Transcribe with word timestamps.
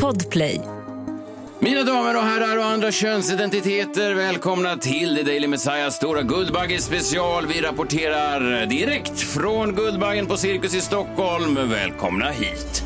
Podplay. 0.00 0.60
Mina 1.60 1.82
damer 1.82 2.16
och 2.16 2.22
herrar 2.22 2.58
och 2.58 2.64
andra 2.64 2.92
könsidentiteter, 2.92 4.14
välkomna 4.14 4.76
till 4.76 5.16
The 5.16 5.22
Daily 5.22 5.46
Messiahs 5.46 5.94
stora 5.94 6.22
Guldbagge 6.22 6.78
special. 6.78 7.46
Vi 7.46 7.60
rapporterar 7.60 8.66
direkt 8.66 9.20
från 9.20 9.74
Guldbaggen 9.74 10.26
på 10.26 10.36
Cirkus 10.36 10.74
i 10.74 10.80
Stockholm. 10.80 11.54
Välkomna 11.70 12.30
hit. 12.30 12.84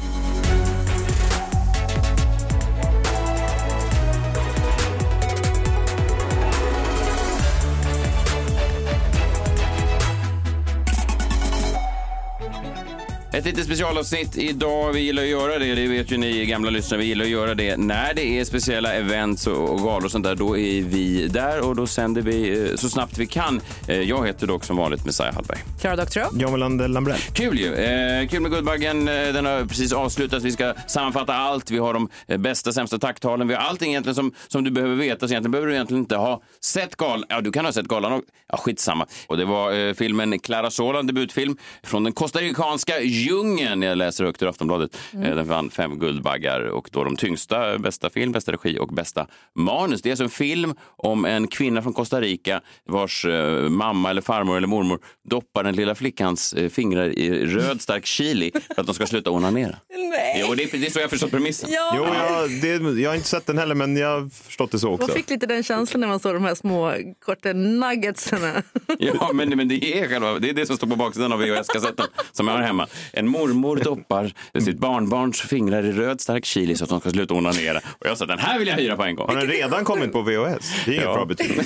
Ett 13.37 13.45
litet 13.45 13.65
specialavsnitt 13.65 14.37
idag. 14.39 14.93
Vi 14.93 15.01
gillar 15.01 15.23
att 15.23 15.29
göra 15.29 15.59
det, 15.59 15.75
det 15.75 15.87
vet 15.89 16.11
ju 16.13 16.17
ni 16.17 16.47
gamla 16.47 16.71
lyssnare. 16.71 17.01
Vi 17.01 17.07
gillar 17.07 17.25
att 17.25 17.31
göra 17.31 17.55
det 17.55 17.77
när 17.77 18.15
det 18.15 18.39
är 18.41 18.45
speciella 18.45 18.95
events 18.95 19.47
och 19.47 19.79
galor 19.79 20.05
och 20.05 20.11
sånt 20.11 20.25
där. 20.25 20.35
Då 20.35 20.57
är 20.59 20.83
vi 20.83 21.29
där 21.29 21.61
och 21.69 21.77
då 21.77 21.87
sänder 21.87 22.23
vi 22.23 22.69
eh, 22.71 22.77
så 22.77 22.89
snabbt 22.89 23.19
vi 23.19 23.27
kan. 23.27 23.61
Eh, 23.89 24.01
Jag 24.01 24.27
heter 24.27 24.47
dock 24.47 24.65
som 24.65 24.77
vanligt 24.77 25.05
Messiah 25.07 25.35
Hallberg. 25.35 25.59
Klara 25.81 25.97
Doktorow. 25.97 26.29
John 26.41 26.53
Melander 26.53 26.89
Lambrell. 26.89 27.19
Kul 27.33 27.59
ju! 27.59 27.75
Eh, 27.75 28.29
kul 28.29 28.41
med 28.41 28.51
Guldbaggen. 28.51 29.05
Den 29.05 29.45
har 29.45 29.65
precis 29.67 29.93
avslutats. 29.93 30.45
Vi 30.45 30.53
ska 30.53 30.75
sammanfatta 30.87 31.35
allt. 31.35 31.71
Vi 31.71 31.79
har 31.79 31.95
de 31.95 32.09
bästa, 32.39 32.73
sämsta 32.73 32.99
tacktalen. 32.99 33.49
Vi 33.49 33.55
har 33.55 33.63
allting 33.63 33.91
egentligen 33.91 34.15
som, 34.15 34.33
som 34.49 34.65
du 34.65 34.71
behöver 34.71 34.95
veta. 34.95 35.29
Så 35.29 35.33
egentligen 35.33 35.51
behöver 35.53 35.69
du 35.69 35.75
egentligen 35.75 36.03
inte 36.03 36.17
ha 36.17 36.43
sett 36.61 36.97
galan. 36.97 37.25
Ja, 37.29 37.41
du 37.41 37.53
kan 37.53 37.65
ha 37.65 37.73
sett 37.73 37.87
galan. 37.89 38.13
och- 38.13 38.23
Ja, 38.49 38.57
skitsamma. 38.57 39.07
Och 39.27 39.37
det 39.37 39.45
var 39.45 39.95
filmen 39.95 40.39
Clara 40.39 40.71
Sola, 40.71 40.99
en 40.99 41.07
debutfilm 41.07 41.57
från 41.83 42.05
den 42.05 42.13
costaricanska 42.13 43.01
djungeln. 43.27 43.83
Jag 43.83 43.99
läser 43.99 44.25
högt 44.25 44.43
ur 44.43 44.47
Aftonbladet. 44.49 44.99
Eh, 45.13 45.21
Den 45.37 45.49
vann 45.49 45.71
fem 45.71 45.99
Guldbaggar 45.99 46.61
och 46.61 46.89
då 46.93 47.05
de 47.05 47.17
tyngsta, 47.17 47.79
bästa 47.79 48.11
film, 48.11 48.33
bästa 48.33 48.53
regi 48.53 48.79
och 48.79 48.89
bästa 48.89 49.27
manus. 49.55 50.03
Det 50.03 50.09
är 50.09 50.11
alltså 50.11 50.25
en 50.25 50.31
film 50.31 50.75
om 50.97 51.25
en 51.25 51.47
kvinna 51.49 51.83
från 51.83 51.93
Costa 51.93 52.21
Rica 52.21 52.61
vars 52.89 53.25
eh, 53.25 53.69
mamma 53.69 54.11
eller 54.11 54.23
farmor 54.23 54.57
eller 54.57 54.67
mormor 54.67 54.99
doppar 55.31 55.65
den 55.65 55.77
lilla 55.77 55.95
flickans 55.95 56.53
eh, 56.53 56.69
fingrar 56.69 57.09
i 57.19 57.45
röd 57.47 57.81
stark 57.83 58.07
chili 58.07 58.51
för 58.75 58.81
att 58.81 58.87
de 58.87 58.95
ska 58.95 59.07
sluta 59.07 59.31
onanera. 59.31 59.77
Nej. 60.11 60.45
Jo, 60.49 60.55
det, 60.55 60.63
är- 60.75 60.79
det 60.79 60.87
är 60.87 60.91
så 60.91 60.99
jag 61.01 61.11
förstått 61.11 61.31
premissen. 61.31 61.69
Ja. 61.73 61.93
Jo, 61.97 62.05
jag, 62.15 62.51
det, 62.51 63.01
jag 63.01 63.11
har 63.11 63.15
inte 63.15 63.29
sett 63.29 63.47
den 63.47 63.59
heller, 63.59 63.75
men 63.75 63.97
jag 63.97 64.21
har 64.21 64.29
förstått 64.29 64.71
det 64.71 64.79
så 64.79 64.93
också. 64.93 65.07
Man 65.07 65.17
fick 65.17 65.31
lite 65.31 65.47
den 65.47 65.63
känslan 65.63 66.01
när 66.01 66.09
man 66.09 66.21
såg 66.21 66.35
de 66.35 66.45
här 66.45 66.55
små 66.55 66.95
korta 67.25 67.53
nuggetsarna. 67.53 68.63
Ja, 68.99 69.31
men, 69.35 69.49
men 69.49 69.69
det 69.69 69.85
är 69.99 70.09
själva, 70.09 70.39
det 70.39 70.49
är 70.49 70.53
det 70.53 70.67
som 70.67 70.77
står 70.77 70.87
på 70.87 70.97
baksidan 70.97 71.33
av 71.33 71.39
VHS-kassetten 71.41 72.07
som 72.33 72.49
jag 72.49 72.55
har 72.55 72.63
hemma. 72.63 72.87
En 73.17 73.29
mormor 73.29 73.77
doppar 73.77 74.33
sitt 74.61 74.79
barnbarns 74.79 75.41
fingrar 75.41 75.83
i 75.85 75.93
röd 75.93 76.21
stark 76.21 76.45
chili 76.45 76.77
så 76.77 76.85
att 76.85 76.91
de 76.91 77.01
ska 77.01 77.11
sluta 77.11 77.35
onanera. 77.35 77.79
Och 77.79 78.07
jag 78.07 78.19
sa 78.19 78.27
den 78.27 78.39
här 78.39 78.59
vill 78.59 78.69
jag 78.69 78.77
hyra 78.77 78.97
på 78.97 79.03
en 79.05 79.15
gång. 79.17 79.29
Har 79.29 79.37
den 79.37 79.47
redan 79.47 79.85
kommit 79.85 80.13
på 80.13 80.23
VHS? 80.23 80.73
Det 80.85 80.91
är 80.91 80.95
inget 80.95 81.05
Ja. 81.05 81.15
bra 81.15 81.25
betyg. 81.25 81.61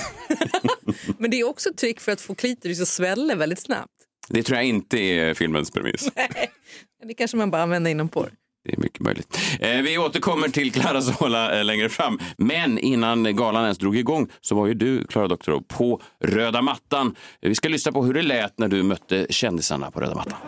Men 1.19 1.31
det 1.31 1.41
är 1.41 1.48
också 1.48 1.69
ett 1.69 1.77
trick 1.77 2.01
för 2.01 2.12
att 2.12 2.21
få 2.21 2.34
klitoris 2.34 2.81
att 2.81 2.89
svälla 2.89 3.34
väldigt 3.34 3.61
snabbt. 3.61 3.93
Det 4.28 4.43
tror 4.43 4.56
jag 4.56 4.67
inte 4.67 4.98
är 4.98 5.34
filmens 5.34 5.71
premiss. 5.71 6.09
Det 7.06 7.15
kanske 7.15 7.37
man 7.37 7.51
bara 7.51 7.62
använder 7.62 7.91
inom 7.91 8.09
porr. 8.09 8.31
Det 8.65 8.73
är 8.73 8.77
mycket 8.81 9.01
möjligt. 9.01 9.39
Eh, 9.61 9.77
vi 9.83 9.98
återkommer 9.98 10.48
till 10.48 10.73
Clara 10.73 11.03
Sola 11.03 11.59
eh, 11.59 11.65
längre 11.65 11.89
fram. 11.89 12.19
Men 12.39 12.78
innan 12.78 13.37
galan 13.37 13.62
ens 13.62 13.78
drog 13.78 13.97
igång 13.97 14.28
så 14.41 14.55
var 14.55 14.67
ju 14.67 14.75
du, 14.75 15.05
Clara 15.05 15.28
Doktorow, 15.28 15.62
på 15.69 16.01
röda 16.25 16.62
mattan. 16.62 17.15
Vi 17.41 17.55
ska 17.55 17.69
lyssna 17.69 17.93
på 17.93 18.05
hur 18.05 18.15
det 18.15 18.23
lät 18.23 18.59
när 18.59 18.69
du 18.69 18.83
mötte 18.83 19.27
kändisarna 19.31 19.91
på 19.91 20.01
röda 20.01 20.15
mattan. 20.15 20.39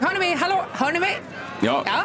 Hör 0.00 0.12
ni 0.12 0.18
mig? 0.18 0.34
Hallå? 0.34 0.64
Hör 0.80 0.92
ni 0.92 0.98
mig? 1.00 1.20
Ja, 1.60 1.82
Ja. 1.86 2.04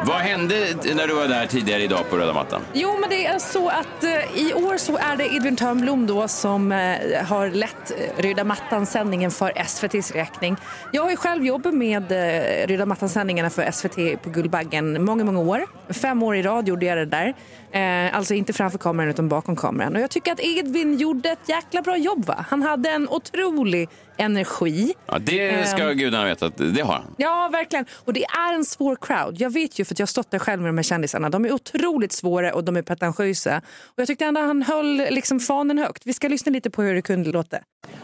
vad 0.06 0.16
hände 0.16 0.54
när 0.94 1.06
du 1.06 1.14
var 1.14 1.28
där 1.28 1.46
tidigare 1.46 1.82
idag 1.82 2.10
på 2.10 2.16
röda 2.16 2.32
mattan? 2.32 2.60
Jo, 2.72 2.96
men 3.00 3.10
det 3.10 3.26
är 3.26 3.38
så 3.38 3.68
att 3.68 4.04
eh, 4.04 4.40
i 4.40 4.54
år 4.54 4.76
så 4.76 4.96
är 4.96 5.16
det 5.16 5.34
Edvin 5.34 5.56
Törnblom 5.56 6.06
då 6.06 6.28
som 6.28 6.72
eh, 6.72 7.24
har 7.24 7.50
lett 7.50 7.90
eh, 7.90 8.22
Röda 8.22 8.44
mattan-sändningen 8.44 9.30
för 9.30 9.52
SVTs 9.56 10.10
räkning. 10.12 10.56
Jag 10.92 11.02
har 11.02 11.10
ju 11.10 11.16
själv 11.16 11.44
jobbat 11.46 11.74
med 11.74 12.12
eh, 12.12 12.66
Röda 12.66 12.86
mattan-sändningarna 12.86 13.50
för 13.50 13.70
SVT 13.70 14.22
på 14.22 14.30
Guldbaggen 14.30 15.04
många, 15.04 15.24
många 15.24 15.40
år. 15.40 15.66
Fem 15.88 16.22
år 16.22 16.36
i 16.36 16.42
rad 16.42 16.68
gjorde 16.68 16.86
jag 16.86 16.98
det 16.98 17.06
där. 17.06 17.34
Eh, 17.76 18.16
alltså 18.16 18.34
inte 18.34 18.52
framför 18.52 18.78
kameran 18.78 19.10
utan 19.10 19.28
bakom 19.28 19.56
kameran. 19.56 19.96
Och 19.96 20.02
jag 20.02 20.10
tycker 20.10 20.32
att 20.32 20.40
Edvin 20.40 20.98
gjorde 20.98 21.28
ett 21.30 21.48
jäkla 21.48 21.82
bra 21.82 21.96
jobb. 21.96 22.24
Va? 22.24 22.44
Han 22.48 22.62
hade 22.62 22.90
en 22.90 23.08
otrolig 23.08 23.88
energi. 24.16 24.94
Ja, 25.06 25.18
det 25.18 25.68
ska 25.68 25.82
Ehm. 25.90 25.96
gudarna 25.96 26.24
veta 26.24 26.46
att 26.46 26.56
det 26.56 26.80
har 26.82 26.92
han. 26.92 27.14
Ja, 27.16 27.48
verkligen. 27.52 27.86
Och 28.04 28.12
det 28.12 28.24
är 28.24 28.54
en 28.54 28.64
svår 28.64 28.96
crowd. 29.00 29.40
Jag 29.40 29.50
vet 29.52 29.78
ju 29.78 29.84
för 29.84 29.94
att 29.94 29.98
jag 29.98 30.06
har 30.06 30.08
stått 30.08 30.30
där 30.30 30.38
själv 30.38 30.62
med 30.62 30.68
de 30.68 30.78
här 30.78 30.82
kändisarna. 30.82 31.30
De 31.30 31.44
är 31.44 31.52
otroligt 31.52 32.12
svåra 32.12 32.54
och 32.54 32.64
de 32.64 32.76
är 32.76 32.82
pretentiösa. 32.82 33.56
Och 33.84 33.94
jag 33.96 34.06
tyckte 34.06 34.24
ändå 34.24 34.40
han 34.40 34.62
höll 34.62 34.96
liksom 35.10 35.40
fanen 35.40 35.78
högt. 35.78 36.02
Vi 36.06 36.12
ska 36.12 36.28
lyssna 36.28 36.50
lite 36.52 36.70
på 36.70 36.82
hur 36.82 36.94
det 36.94 37.02
kunde 37.02 37.30
låta. 37.32 37.58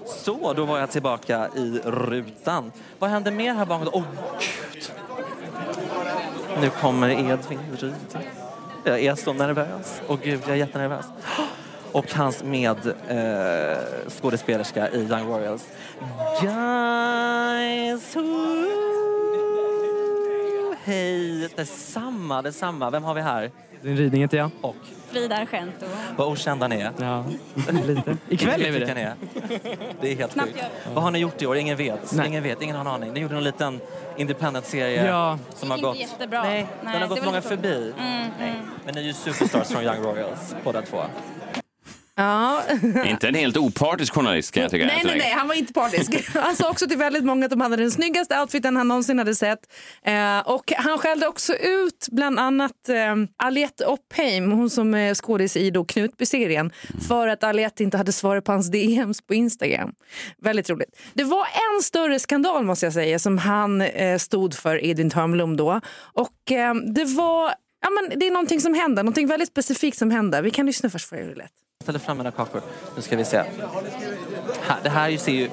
Så, 0.07 0.53
då 0.53 0.65
var 0.65 0.79
jag 0.79 0.91
tillbaka 0.91 1.49
i 1.57 1.81
rutan. 1.85 2.73
Vad 2.99 3.11
händer 3.11 3.33
mer 3.33 3.55
här 3.55 3.67
bakom? 3.67 3.89
Åh, 3.93 4.03
gud! 4.73 4.91
Nu 6.61 6.71
kommer 6.71 7.11
Edvin 7.11 7.59
Ryd. 7.79 7.95
Jag 8.85 9.01
är 9.01 9.15
så 9.15 9.33
nervös. 9.33 10.03
Och 10.07 10.21
gud, 10.21 10.41
jag 10.43 10.51
är 10.51 10.55
jättenervös. 10.57 11.05
Och 11.93 12.13
hans 12.13 12.45
medskådespelerska 12.45 14.89
eh, 14.89 14.95
i 14.95 14.99
Young 14.99 15.29
Royals. 15.29 15.65
Guys! 16.41 18.17
who- 18.17 18.72
Hej! 20.85 21.49
Detsamma, 21.57 22.43
detsamma. 22.43 22.91
Vem 22.91 23.05
har 23.05 23.15
vi 23.15 23.21
här? 23.21 23.51
Din 23.83 23.97
ridning 23.97 24.23
heter 24.23 24.37
jag. 24.39 24.51
Och 24.61 24.77
Frida 25.11 25.37
Argento. 25.37 25.87
vad 26.17 26.29
okända 26.33 26.69
ni 26.69 26.77
är. 26.81 26.93
Ja, 27.01 27.25
lite. 27.87 28.17
Ikväll 28.29 28.63
är 28.63 28.71
vi 28.71 28.79
det. 28.79 28.95
ni 28.95 29.01
är. 29.01 29.15
Det 30.01 30.13
är 30.13 30.17
helt 30.17 30.41
sjukt. 30.41 30.57
Vad 30.95 31.05
har 31.05 31.11
ni 31.11 31.19
gjort 31.19 31.43
i 31.43 31.47
år? 31.47 31.57
Ingen 31.57 31.77
vet. 31.77 32.13
Nej. 32.13 32.27
Ingen 32.29 32.43
vet, 32.43 32.63
ingen 32.63 32.77
har 32.77 32.81
en 32.81 32.87
aning. 32.91 33.13
Ni 33.13 33.21
gjorde 33.21 33.37
en 33.37 33.45
liten 33.45 33.81
independent-serie 34.17 35.07
Ja. 35.07 35.39
som 35.55 35.71
har 35.71 35.79
gått... 35.79 35.99
jättebra. 35.99 36.43
Nej, 36.43 36.67
Nej, 36.85 36.93
den 36.93 37.03
har 37.03 37.09
gått 37.09 37.25
många 37.25 37.41
förbi. 37.43 37.93
Mm, 37.99 38.31
Nej. 38.39 38.55
Men 38.85 38.95
ni 38.95 39.01
är 39.01 39.05
ju 39.05 39.13
superstars 39.13 39.69
från 39.69 39.83
Young 39.83 40.03
Royals, 40.03 40.55
båda 40.65 40.83
två. 40.83 41.03
Ja. 42.23 42.63
Inte 43.07 43.29
en 43.29 43.35
helt 43.35 43.57
opartisk 43.57 44.15
journalist 44.15 44.53
kan 44.53 44.63
jag 44.63 44.71
tycka. 44.71 44.87
Nej, 44.87 45.03
nej, 45.05 45.19
nej, 45.19 45.33
han 45.33 45.49
var 45.49 45.55
inte 45.55 45.73
partisk. 45.73 46.35
Han 46.35 46.57
sa 46.57 46.71
också 46.71 46.87
till 46.87 46.99
väldigt 46.99 47.25
många 47.25 47.45
att 47.45 47.51
de 47.51 47.61
hade 47.61 47.77
den 47.77 47.91
snyggaste 47.91 48.41
outfiten 48.41 48.77
han 48.77 48.89
någonsin 48.89 49.19
hade 49.19 49.35
sett. 49.35 49.59
Eh, 50.05 50.39
och 50.39 50.73
han 50.77 50.99
skällde 50.99 51.27
också 51.27 51.55
ut 51.55 52.09
bland 52.11 52.39
annat 52.39 52.89
eh, 52.89 53.17
Aliette 53.37 53.87
Oppheim, 53.87 54.53
hon 54.53 54.71
som 54.71 54.95
är 54.95 55.15
skådis 55.15 55.57
i 55.57 55.71
då 55.71 55.85
Knutby-serien, 55.85 56.73
för 57.09 57.29
att 57.29 57.45
Aliette 57.45 57.83
inte 57.83 57.97
hade 57.97 58.13
svarat 58.13 58.45
på 58.45 58.53
hans 58.53 58.71
DMs 58.71 59.23
på 59.23 59.35
Instagram. 59.35 59.93
Väldigt 60.43 60.71
roligt. 60.71 61.01
Det 61.15 61.25
var 61.25 61.47
en 61.77 61.83
större 61.83 62.19
skandal 62.19 62.65
måste 62.65 62.87
jag 62.87 62.93
säga 62.93 63.19
som 63.19 63.39
han 63.39 63.81
eh, 63.81 64.19
stod 64.19 64.55
för, 64.55 64.85
Edvin 64.85 65.11
Törnblom 65.11 65.57
då. 65.57 65.81
Och 66.13 66.53
eh, 66.53 66.75
det 66.75 67.05
var, 67.05 67.55
ja 67.81 67.91
men 67.91 68.19
det 68.19 68.27
är 68.27 68.31
någonting 68.31 68.61
som 68.61 68.75
händer, 68.75 69.03
någonting 69.03 69.27
väldigt 69.27 69.49
specifikt 69.49 69.99
som 69.99 70.11
händer. 70.11 70.43
Vi 70.43 70.51
kan 70.51 70.67
lyssna 70.67 70.91
först 70.91 71.09
för 71.09 71.17
hur 71.17 71.29
det 71.29 71.35
lät. 71.35 71.53
Jag 71.83 71.85
ställer 71.85 71.99
fram 71.99 72.19
mina 72.19 72.31
kakor. 72.31 72.63
Nu 72.97 73.03
ska 73.03 73.17
vi 73.17 73.25
se. 73.25 73.37
Här, 74.61 74.79
det 74.83 74.91
här 74.91 75.17
ser 75.17 75.33
ju... 75.33 75.51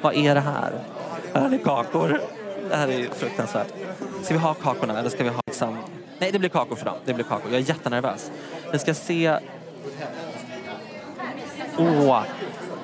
Vad 0.00 0.14
är 0.14 0.34
det 0.34 0.40
här? 0.40 0.72
Här 1.34 1.54
är 1.54 1.58
kakor. 1.58 2.20
Det 2.68 2.76
här 2.76 2.88
är 2.88 2.98
ju 2.98 3.10
fruktansvärt. 3.10 3.66
Ska 4.22 4.34
vi 4.34 4.40
ha 4.40 4.54
kakorna 4.54 4.98
eller 4.98 5.10
ska 5.10 5.24
vi 5.24 5.30
ha 5.30 5.40
liksom... 5.46 5.78
Nej, 6.18 6.32
det 6.32 6.38
blir 6.38 6.48
kakor 6.48 6.76
för 6.76 6.84
dem. 6.84 6.94
Det 7.04 7.14
blir 7.14 7.24
kakor. 7.24 7.52
Jag 7.52 7.60
är 7.60 7.68
jättenervös. 7.68 8.30
Vi 8.72 8.78
ska 8.78 8.94
se... 8.94 9.38
Åh! 11.78 12.22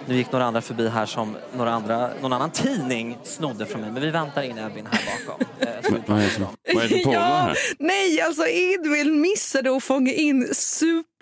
Nu 0.09 0.17
gick 0.17 0.33
några 0.33 0.45
andra 0.45 0.61
förbi 0.61 0.89
här 0.89 1.07
som 1.07 1.37
några 1.57 1.71
andra, 1.73 2.11
någon 2.23 2.33
annan 2.33 2.51
tidning 2.51 3.19
snodde 3.25 3.67
från 3.67 3.81
mig. 3.81 3.91
Men 3.91 4.03
vi 4.03 4.11
väntar 4.11 4.43
in 4.43 4.59
Edvin 4.59 4.87
här 4.91 5.01
bakom. 5.27 5.47
Eh, 5.61 6.03
Vad 6.07 6.19
är 6.19 6.25
det 6.25 6.31
som, 6.31 6.47
pågår 7.05 7.19
här? 7.19 7.59
Nej, 7.79 8.21
alltså 8.21 8.47
Edvin 8.47 9.21
missade 9.21 9.77
att 9.77 9.85
fånga 9.85 10.13
in 10.13 10.49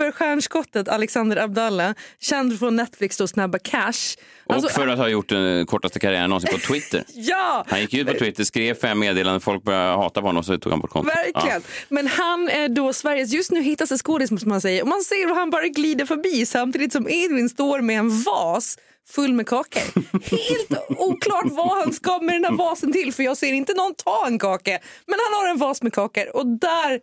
superstjärnskottet 0.03 0.89
Alexander 0.89 1.37
Abdallah, 1.37 1.95
känd 2.21 2.59
från 2.59 2.77
Netflix 2.77 3.21
och 3.21 3.29
Snabba 3.31 3.59
Cash. 3.59 4.17
Och 4.47 4.55
Alltså, 4.55 4.69
för 4.69 4.89
att 4.89 4.99
ha 4.99 5.09
gjort 5.09 5.29
den 5.29 5.67
kortaste 5.67 5.99
karriären 6.01 6.31
någonsin 6.31 6.51
på 6.53 6.59
Twitter. 6.59 7.05
Ja, 7.15 7.65
Han 7.69 7.81
gick 7.81 7.95
ut 7.95 8.07
på 8.07 8.13
Twitter, 8.15 8.45
skrev 8.45 8.75
fem 8.75 8.99
meddelanden, 8.99 9.41
folk 9.41 9.63
började 9.63 9.97
hata 9.97 10.21
på 10.21 10.27
honom 10.27 10.39
och 10.41 10.47
så 10.47 10.59
tog 10.59 10.73
han 10.73 10.81
bort 10.81 10.91
kontot. 10.91 11.15
verkligen. 11.15 11.63
Men 11.89 12.07
han 12.07 12.49
är 12.49 12.69
då 12.69 12.93
Sveriges 12.93 13.33
just 13.33 13.51
nu 13.51 13.63
hittaste 13.63 13.99
skådis 13.99 14.31
måste 14.31 14.49
man 14.49 14.61
säga. 14.61 14.83
Och 14.83 14.89
man 14.89 15.03
ser 15.03 15.29
hur 15.29 15.35
han 15.35 15.51
bara 15.51 15.67
glider 15.67 16.07
förbi 16.07 16.47
samtidigt 16.47 16.93
som 16.93 17.09
Edvin 17.09 17.49
står 17.49 17.81
med 17.81 17.99
en 17.99 18.23
vas 18.23 18.79
full 19.09 19.33
med 19.33 19.47
kakor. 19.47 19.83
Helt 20.31 20.91
oklart 20.99 21.47
vad 21.51 21.79
han 21.79 21.93
ska 21.93 22.19
med 22.19 22.35
den 22.35 22.45
här 22.45 22.53
vasen 22.53 22.93
till 22.93 23.13
för 23.13 23.23
jag 23.23 23.37
ser 23.37 23.53
inte 23.53 23.75
någon 23.75 23.95
ta 23.95 24.27
en 24.27 24.39
kaka. 24.39 24.79
Men 25.07 25.19
han 25.31 25.41
har 25.41 25.51
en 25.51 25.59
vas 25.59 25.83
med 25.83 25.93
kakor 25.93 26.37
och 26.37 26.47
där 26.47 27.01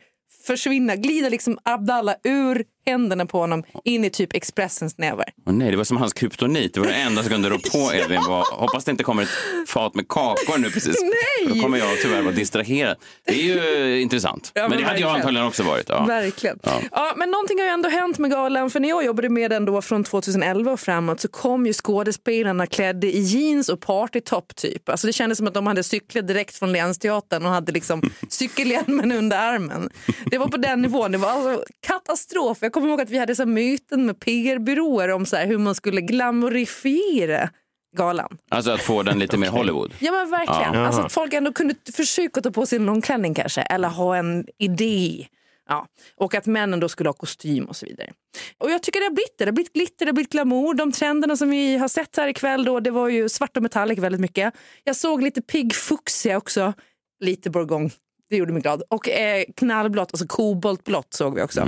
försvinner, 0.47 0.95
glider 0.95 1.29
liksom 1.29 1.57
Abdallah 1.63 2.15
ur 2.23 2.63
händerna 2.89 3.25
på 3.25 3.39
honom 3.39 3.63
in 3.83 4.05
i 4.05 4.09
typ 4.09 4.35
Expressens 4.35 4.97
nävar. 4.97 5.25
Åh 5.47 5.53
nej, 5.53 5.71
det 5.71 5.77
var 5.77 5.83
som 5.83 5.97
hans 5.97 6.13
kryptonit. 6.13 6.73
Det 6.73 6.79
var 6.79 6.87
det 6.87 6.93
enda 6.93 7.21
som 7.23 7.31
kunde 7.31 7.49
rå 7.49 7.57
på 7.71 7.93
Edvin. 7.95 8.21
Var, 8.27 8.45
hoppas 8.51 8.85
det 8.85 8.91
inte 8.91 9.03
kommer 9.03 9.23
ett 9.23 9.29
fat 9.67 9.95
med 9.95 10.07
kakor 10.07 10.57
nu 10.57 10.69
precis. 10.69 11.01
Nej! 11.01 11.47
För 11.47 11.55
Då 11.55 11.61
kommer 11.61 11.77
jag 11.77 11.97
tyvärr 12.01 12.21
vara 12.21 12.35
distraherad. 12.35 12.97
Det 13.25 13.31
är 13.33 13.43
ju 13.43 14.01
intressant. 14.01 14.51
Ja, 14.53 14.61
men, 14.61 14.69
men 14.69 14.79
det 14.79 14.85
hade 14.85 14.99
jag 14.99 15.07
verkligen. 15.07 15.15
antagligen 15.21 15.47
också 15.47 15.63
varit. 15.63 15.89
Ja. 15.89 16.05
Verkligen. 16.05 16.59
Ja. 16.63 16.81
Ja. 16.91 17.13
men 17.17 17.31
någonting 17.31 17.57
har 17.59 17.65
ju 17.65 17.71
ändå 17.71 17.89
hänt 17.89 18.17
med 18.17 18.31
galan. 18.31 18.69
För 18.69 18.79
när 18.79 18.89
jag 18.89 19.05
jobbade 19.05 19.29
med 19.29 19.51
den 19.51 19.65
då 19.65 19.81
från 19.81 20.03
2011 20.03 20.71
och 20.71 20.79
framåt 20.79 21.19
så 21.21 21.27
kom 21.27 21.65
ju 21.65 21.73
skådespelarna 21.73 22.67
klädda 22.67 23.07
i 23.07 23.19
jeans 23.19 23.69
och 23.69 23.81
partytopp 23.81 24.55
typ. 24.55 24.89
Alltså 24.89 25.07
det 25.07 25.13
kändes 25.13 25.37
som 25.37 25.47
att 25.47 25.53
de 25.53 25.67
hade 25.67 25.83
cyklat 25.83 26.27
direkt 26.27 26.55
från 26.57 26.71
Länsteatern 26.71 27.45
och 27.45 27.51
hade 27.51 27.71
liksom 27.71 28.01
cykelhjälmen 28.29 29.11
under 29.11 29.37
armen. 29.37 29.89
Det 30.25 30.37
var 30.37 30.47
på 30.47 30.57
den 30.57 30.81
nivån. 30.81 31.11
Det 31.11 31.17
var 31.17 31.29
alltså 31.29 31.63
katastrof. 31.87 32.57
Jag 32.61 32.73
kommer 32.81 32.93
ihåg 32.93 33.01
att 33.01 33.09
vi 33.09 33.17
hade 33.17 33.35
så 33.35 33.45
myten 33.45 34.05
med 34.05 34.19
PR-byråer 34.19 35.09
om 35.09 35.25
så 35.25 35.35
här 35.35 35.47
hur 35.47 35.57
man 35.57 35.75
skulle 35.75 36.01
glamorifiera 36.01 37.49
galan. 37.97 38.37
Alltså 38.49 38.71
att 38.71 38.81
få 38.81 39.03
den 39.03 39.19
lite 39.19 39.37
mer 39.37 39.49
Hollywood. 39.57 39.93
Ja 39.99 40.11
men 40.11 40.29
verkligen. 40.31 40.73
Ja. 40.73 40.85
Alltså 40.85 41.01
att 41.01 41.11
folk 41.11 41.33
ändå 41.33 41.53
kunde 41.53 41.75
försöka 41.93 42.41
ta 42.41 42.51
på 42.51 42.65
sig 42.65 42.77
en 42.79 42.85
långklänning 42.85 43.33
kanske 43.33 43.61
eller 43.61 43.87
ha 43.87 44.17
en 44.17 44.45
idé. 44.57 45.27
Ja. 45.69 45.87
Och 46.15 46.35
att 46.35 46.45
männen 46.45 46.79
då 46.79 46.89
skulle 46.89 47.09
ha 47.09 47.13
kostym 47.13 47.65
och 47.65 47.75
så 47.75 47.85
vidare. 47.85 48.13
Och 48.57 48.71
jag 48.71 48.83
tycker 48.83 48.99
det 48.99 49.05
har 49.05 49.13
blivit 49.13 49.37
det. 49.37 49.45
Det 49.45 49.49
har 49.49 49.53
blivit 49.53 49.73
glitter, 49.73 50.05
det 50.05 50.09
har 50.09 50.13
blivit 50.13 50.31
glamour. 50.31 50.73
De 50.73 50.91
trenderna 50.91 51.37
som 51.37 51.49
vi 51.49 51.77
har 51.77 51.87
sett 51.87 52.17
här 52.17 52.27
ikväll 52.27 52.63
då, 52.63 52.79
det 52.79 52.91
var 52.91 53.07
ju 53.07 53.29
svart 53.29 53.57
och 53.57 53.63
metallic 53.63 53.99
väldigt 53.99 54.21
mycket. 54.21 54.53
Jag 54.83 54.95
såg 54.95 55.21
lite 55.21 55.41
pigg 55.41 55.75
fuchsia 55.75 56.37
också. 56.37 56.73
Lite 57.19 57.49
bourgogne. 57.49 57.89
Det 58.29 58.35
gjorde 58.37 58.53
mig 58.53 58.61
glad. 58.61 58.83
Och 58.89 59.09
eh, 59.09 59.43
knallblått, 59.55 60.09
alltså 60.13 60.27
koboltblått 60.27 61.13
såg 61.13 61.35
vi 61.35 61.41
också. 61.41 61.67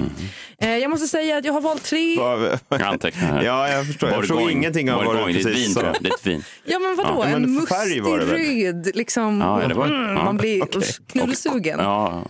Eh, 0.57 0.77
jag 0.77 0.89
måste 0.89 1.07
säga 1.07 1.37
att 1.37 1.45
jag 1.45 1.53
har 1.53 1.61
valt 1.61 1.83
tre. 1.83 2.15
Här. 3.13 3.43
Ja, 3.43 3.69
jag 3.69 3.87
förstår. 3.87 4.09
Jag 4.09 4.19
förstår 4.19 4.51
ingenting 4.51 4.91
av 4.91 5.05
vad 5.05 5.27
du 5.27 5.33
precis 5.33 5.73
sa. 5.73 5.81
Det 5.81 5.87
är 6.09 6.13
ett 6.13 6.27
vin. 6.27 6.43
Ja 6.63 6.79
men 6.79 6.95
vadå, 6.95 7.09
Ja, 7.23 7.29
men 7.29 7.43
en 7.43 7.53
mustig 7.53 8.01
röd 8.01 8.91
liksom. 8.95 9.41
Ja, 9.41 9.61
ja, 9.61 9.67
det 9.67 9.73
var- 9.73 9.85
mm, 9.85 10.15
ja. 10.15 10.23
Man 10.23 10.37
blir 10.37 10.63
Okej. 10.63 10.81
knullsugen. 11.07 11.79
Ja, 11.79 12.23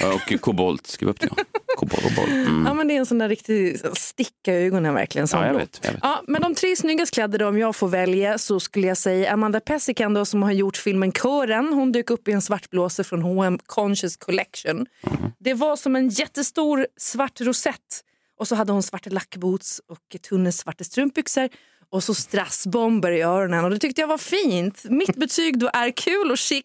ja. 0.00 0.12
och 0.14 0.40
kobolt. 0.40 0.86
Skriv 0.86 1.08
upp 1.08 1.20
det. 1.20 1.28
Ja. 1.36 1.42
Kobolt. 1.76 2.02
kobolt. 2.02 2.28
Mm. 2.28 2.64
Ja, 2.66 2.74
men 2.74 2.88
det 2.88 2.94
är 2.94 2.98
en 2.98 3.06
sån 3.06 3.18
där 3.18 3.28
riktig 3.28 3.80
sticka 3.92 4.54
i 4.54 4.66
ögonen 4.66 4.94
verkligen. 4.94 5.28
Som 5.28 5.40
Ja, 5.40 5.46
jag 5.46 5.54
vet, 5.54 5.80
jag 5.82 5.92
vet. 5.92 6.00
Ja, 6.02 6.22
men 6.26 6.42
de 6.42 6.54
tre 6.54 6.76
snyggast 6.76 7.14
klädda 7.14 7.48
om 7.48 7.58
jag 7.58 7.76
får 7.76 7.88
välja 7.88 8.38
så 8.38 8.60
skulle 8.60 8.86
jag 8.86 8.96
säga 8.96 9.32
Amanda 9.32 9.60
Pessikan 9.60 10.14
då, 10.14 10.24
som 10.24 10.42
har 10.42 10.52
gjort 10.52 10.76
filmen 10.76 11.12
Kören. 11.12 11.72
Hon 11.72 11.92
dök 11.92 12.10
upp 12.10 12.28
i 12.28 12.32
en 12.32 12.42
svart 12.42 12.70
blåser 12.70 13.02
från 13.04 13.22
H&M 13.22 13.58
Conscious 13.68 14.16
Collection. 14.16 14.86
Mhm. 15.02 15.32
Det 15.38 15.54
var 15.54 15.76
som 15.76 15.96
en 15.96 16.08
jättestor 16.08 16.86
svart 16.96 17.40
rosett 17.40 18.04
och 18.38 18.48
så 18.48 18.54
hade 18.54 18.72
hon 18.72 18.82
svarta 18.82 19.10
lackboots 19.10 19.80
och 19.88 20.16
tunna 20.28 20.52
svarta 20.52 20.84
strumpbyxor 20.84 21.48
och 21.90 22.04
så 22.04 22.14
strassbomber 22.14 23.12
i 23.12 23.22
öronen 23.22 23.64
och 23.64 23.70
det 23.70 23.78
tyckte 23.78 24.00
jag 24.00 24.08
var 24.08 24.18
fint. 24.18 24.84
Mitt 24.84 25.16
betyg 25.16 25.58
då 25.58 25.70
är 25.72 25.90
kul 25.90 26.30
och 26.30 26.38
chic 26.38 26.64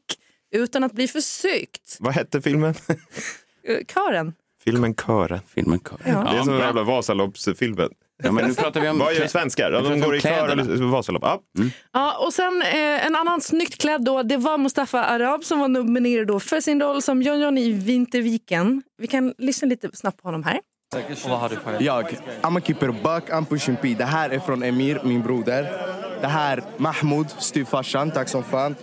utan 0.51 0.83
att 0.83 0.91
bli 0.93 1.07
försökt. 1.07 1.97
Vad 1.99 2.13
hette 2.13 2.41
filmen? 2.41 2.73
Eh, 3.67 3.77
Kören. 3.93 4.33
filmen 4.63 4.95
Kören. 4.95 5.39
Filmen 5.47 5.79
Kör. 5.79 5.97
Det 6.03 6.09
är 6.09 6.43
som 6.43 6.47
den 6.53 6.59
jävla 6.59 6.83
Vasaloppsfilmen. 6.83 7.89
Ja, 8.23 8.31
men 8.31 8.47
nu 8.47 8.53
pratar 8.53 8.81
vi 8.81 8.89
om... 8.89 8.99
Vad 8.99 9.13
gör 9.13 9.27
svenskar? 9.27 9.71
De 9.71 9.99
går 9.99 10.15
i 10.15 10.21
kör 10.21 10.47
eller 10.47 10.91
Vasalopp. 10.91 11.23
Ja. 11.23 11.41
Ja, 11.93 12.17
och 12.25 12.33
sen 12.33 12.61
eh, 12.61 13.05
en 13.05 13.15
annan 13.15 13.41
snyggt 13.41 13.81
klädd 13.81 14.05
då, 14.05 14.23
det 14.23 14.37
var 14.37 14.57
Mustafa 14.57 15.03
Arab 15.03 15.43
som 15.43 15.59
var 15.59 15.67
nominerad 15.67 16.27
då 16.27 16.39
för 16.39 16.61
sin 16.61 16.81
roll 16.81 17.01
som 17.01 17.21
John 17.21 17.39
John 17.39 17.57
i 17.57 17.71
Vinterviken. 17.71 18.81
Vi 18.97 19.07
kan 19.07 19.33
lyssna 19.37 19.67
lite 19.67 19.89
snabbt 19.93 20.21
på 20.21 20.27
honom 20.27 20.43
här. 20.43 20.59
Och 20.95 21.29
vad 21.29 21.39
har 21.39 21.49
du 21.49 21.55
på 21.55 21.69
dig? 21.71 21.83
Jag, 21.83 22.17
I'mma 22.41 22.59
keep 22.59 22.89
it 22.89 23.03
buck, 23.03 23.29
I'm 23.29 23.45
pushing 23.45 23.75
P. 23.81 23.95
Det 23.97 24.05
här 24.05 24.29
är 24.29 24.39
från 24.39 24.63
Emir, 24.63 25.01
min 25.03 25.21
broder. 25.21 25.71
Det 26.21 26.27
här, 26.27 26.63
Mahmoud, 26.77 27.27
styvfarsan, 27.37 28.11
tack 28.11 28.29
som 28.29 28.43
fan. 28.43 28.75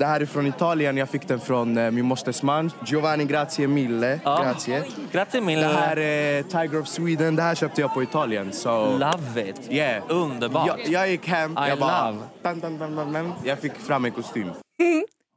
Det 0.00 0.06
här 0.06 0.20
är 0.20 0.26
från 0.26 0.46
Italien, 0.46 0.96
jag 0.96 1.08
fick 1.08 1.28
den 1.28 1.40
från 1.40 1.78
eh, 1.78 1.90
min 1.90 2.04
mosters 2.04 2.42
man. 2.42 2.70
Giovanni 2.86 3.24
Grazie 3.24 3.66
Mille. 3.68 4.20
Ja. 4.24 4.42
Grazie. 4.42 4.82
Grazie 5.12 5.40
Det 5.40 5.46
mille. 5.46 5.66
här 5.66 5.96
är 5.98 6.42
Tiger 6.42 6.80
of 6.80 6.88
Sweden, 6.88 7.36
det 7.36 7.42
här 7.42 7.54
köpte 7.54 7.80
jag 7.80 7.94
på 7.94 8.02
Italien. 8.02 8.52
Så, 8.52 8.98
Love 8.98 9.48
it. 9.50 9.60
yeah. 9.70 10.02
Underbart. 10.08 10.66
Jag, 10.68 10.86
jag 10.88 11.10
gick 11.10 11.26
hem, 11.26 11.52
I 11.52 11.68
jag 11.68 11.78
bara... 11.78 12.10
love. 12.10 12.22
Tan, 12.42 12.60
tan, 12.60 12.78
tan, 12.78 12.96
tan, 12.96 13.12
tan. 13.12 13.32
Jag 13.44 13.58
fick 13.58 13.72
fram 13.74 14.04
en 14.04 14.12
kostym. 14.12 14.50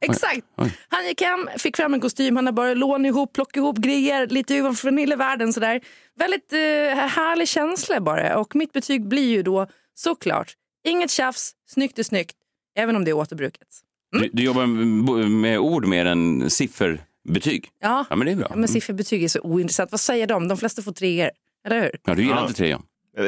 Exakt. 0.00 0.40
Han 0.88 1.06
gick 1.06 1.22
hem, 1.22 1.48
fick 1.58 1.76
fram 1.76 1.94
en 1.94 2.00
kostym, 2.00 2.36
han 2.36 2.46
har 2.46 2.52
bara 2.52 2.74
lånat 2.74 3.06
ihop, 3.08 3.32
plockat 3.32 3.56
ihop 3.56 3.76
grejer 3.78 4.26
lite 4.26 4.60
ovanför 4.60 4.88
vanillevärlden 4.88 5.52
sådär. 5.52 5.80
Väldigt 6.18 6.52
eh, 6.52 6.58
härlig 7.08 7.48
känsla 7.48 8.00
bara. 8.00 8.38
Och 8.38 8.56
mitt 8.56 8.72
betyg 8.72 9.08
blir 9.08 9.28
ju 9.30 9.42
då 9.42 9.66
såklart 9.94 10.52
inget 10.84 11.10
tjafs, 11.10 11.52
snyggt 11.68 11.98
är 11.98 12.02
snyggt, 12.02 12.36
även 12.78 12.96
om 12.96 13.04
det 13.04 13.10
är 13.10 13.14
återbruket. 13.16 13.68
Du, 14.20 14.30
du 14.32 14.42
jobbar 14.42 14.66
med- 15.28 15.58
ord 15.58 15.86
mer 15.86 16.06
än 16.06 16.50
sifferbetyg. 16.50 17.68
Ja, 17.82 18.04
Ja, 18.10 18.16
men 18.16 18.26
det 18.26 18.32
är 18.32 18.36
bra. 18.36 18.52
men 18.56 18.68
sifferbetyg 18.68 19.24
är 19.24 19.28
så 19.28 19.40
ointressant. 19.40 19.90
Vad 19.90 20.00
säger 20.00 20.26
de? 20.26 20.48
De 20.48 20.58
flesta 20.58 20.82
får 20.82 20.92
treor, 20.92 21.30
eller 21.66 21.80
hur? 21.80 21.90
Ja, 22.06 22.14
du 22.14 22.22
gillar 22.22 22.36
Ja. 22.36 22.42
inte 22.42 22.54
tre, 22.54 22.68
ja. 22.68 22.80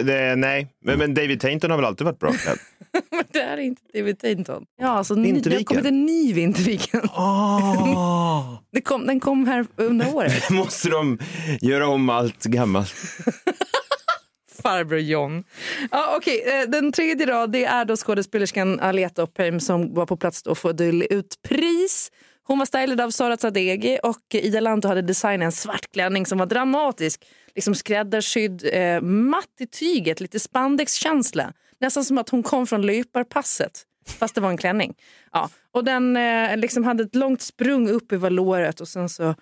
Det, 0.02 0.36
nej, 0.36 0.68
men, 0.84 0.98
men 0.98 1.14
David 1.14 1.40
Tainton 1.40 1.70
har 1.70 1.78
väl 1.78 1.84
alltid 1.86 2.04
varit 2.04 2.18
bra 2.18 2.32
klädd? 2.32 2.58
Men 3.10 3.24
det 3.32 3.38
här 3.38 3.56
är 3.58 3.62
inte 3.62 3.82
David 3.94 4.18
Tainton. 4.18 4.64
Ja, 4.80 4.88
alltså, 4.88 5.14
ny, 5.14 5.40
det 5.40 5.54
har 5.56 5.62
kommit 5.62 5.84
en 5.86 6.06
ny 6.06 6.32
Vinterviken. 6.32 7.00
Det 8.72 8.80
kom, 8.80 9.06
den 9.06 9.20
kom 9.20 9.46
här 9.46 9.66
under 9.76 10.14
året. 10.14 10.50
Måste 10.50 10.88
de 10.88 11.18
göra 11.60 11.88
om 11.88 12.08
allt 12.10 12.44
gammalt? 12.44 12.94
Farbror 14.66 15.00
John. 15.00 15.44
Ja, 15.90 16.16
okej, 16.16 16.42
eh, 16.46 16.68
Den 16.68 16.92
tredje 16.92 17.26
då, 17.26 17.46
det 17.46 17.64
är 17.64 17.84
då 17.84 17.96
skådespelerskan 17.96 18.80
Aleta 18.80 19.22
Oppheim 19.22 19.60
som 19.60 19.94
var 19.94 20.06
på 20.06 20.16
plats 20.16 20.42
då 20.42 20.54
för 20.54 20.70
att 20.70 20.78
dela 20.78 21.04
ut 21.04 21.42
pris. 21.48 22.10
Hon 22.42 22.58
var 22.58 22.66
stylad 22.66 23.00
av 23.00 23.10
Sara 23.10 23.36
Sadeghi 23.36 23.98
och 24.02 24.34
Ida 24.34 24.60
Lanto 24.60 24.88
hade 24.88 25.02
designat 25.02 25.46
en 25.46 25.52
svart 25.52 25.92
klänning 25.92 26.26
som 26.26 26.38
var 26.38 26.46
dramatisk. 26.46 27.26
Liksom 27.54 27.74
skräddarsydd, 27.74 28.68
eh, 28.72 29.00
matt 29.00 29.60
i 29.60 29.66
tyget, 29.66 30.20
lite 30.20 30.40
spandexkänsla. 30.40 31.52
Nästan 31.80 32.04
som 32.04 32.18
att 32.18 32.28
hon 32.28 32.42
kom 32.42 32.66
från 32.66 32.82
löparpasset, 32.82 33.82
fast 34.18 34.34
det 34.34 34.40
var 34.40 34.50
en 34.50 34.56
klänning. 34.56 34.94
Ja, 35.32 35.50
och 35.72 35.84
den 35.84 36.16
eh, 36.16 36.56
liksom 36.56 36.84
hade 36.84 37.02
ett 37.02 37.14
långt 37.14 37.42
sprung 37.42 37.88
upp 37.88 38.12
över 38.12 38.30
låret 38.30 38.80
och 38.80 38.88
sen 38.88 39.08
så 39.08 39.34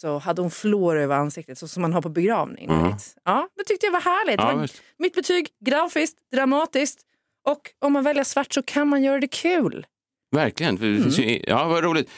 så 0.00 0.18
hade 0.18 0.42
hon 0.42 0.50
flår 0.50 0.96
över 0.96 1.16
ansiktet, 1.16 1.58
så 1.58 1.68
som 1.68 1.82
man 1.82 1.92
har 1.92 2.02
på 2.02 2.08
begravning. 2.08 2.68
ni 2.68 2.88
vet. 2.88 3.16
Ja, 3.24 3.48
det 3.56 3.64
tyckte 3.64 3.86
jag 3.86 3.92
var 3.92 4.00
härligt. 4.00 4.40
Ja, 4.40 4.56
var 4.56 4.70
mitt 4.98 5.14
betyg, 5.14 5.48
grafiskt, 5.64 6.16
dramatiskt 6.32 7.00
och 7.48 7.60
om 7.78 7.92
man 7.92 8.04
väljer 8.04 8.24
svart 8.24 8.52
så 8.52 8.62
kan 8.62 8.88
man 8.88 9.02
göra 9.02 9.20
det 9.20 9.28
kul. 9.28 9.86
Verkligen. 10.30 10.76
Mm. 10.76 11.40
ja, 11.46 11.68
vad 11.68 11.84
roligt. 11.84 12.10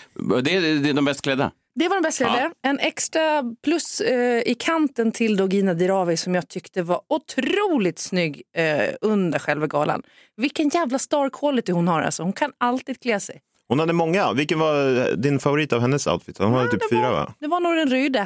Det 0.43 0.57
är, 0.57 0.83
det 0.83 0.91
är 0.91 0.95
de 0.95 1.05
bäst 1.05 1.23
klädda. 1.23 1.53
Det 1.75 1.89
var 1.89 1.97
den 1.97 2.03
bästa 2.03 2.25
ja. 2.25 2.53
En 2.63 2.79
extra 2.79 3.45
plus 3.65 4.01
eh, 4.01 4.43
i 4.47 4.55
kanten 4.55 5.13
till 5.13 5.37
då 5.37 5.49
Gina 5.49 5.75
Dirawi 5.75 6.17
som 6.17 6.35
jag 6.35 6.49
tyckte 6.49 6.83
var 6.83 7.01
otroligt 7.09 7.99
snygg 7.99 8.43
eh, 8.57 8.95
under 9.01 9.39
själva 9.39 9.67
galan. 9.67 10.03
Vilken 10.37 10.69
jävla 10.69 10.99
star 10.99 11.31
quality 11.31 11.73
hon 11.73 11.89
har 11.89 12.03
alltså. 12.03 12.23
Hon 12.23 12.33
kan 12.33 12.53
alltid 12.59 13.01
klä 13.01 13.21
sig. 13.21 13.41
Hon 13.71 13.79
hade 13.79 13.93
många. 13.93 14.33
Vilken 14.33 14.59
var 14.59 15.17
din 15.17 15.41
favorit 15.41 15.73
av 15.73 15.81
hennes 15.81 16.07
outfit? 16.07 16.39
Hon 16.39 16.53
hade 16.55 16.71
typ 16.71 16.81
det 16.81 16.97
fyra 16.97 17.11
var, 17.11 17.13
va? 17.13 17.35
Det 17.41 17.47
var 17.47 17.61
nog 17.61 17.77
den 17.77 17.91
röda. 17.91 18.21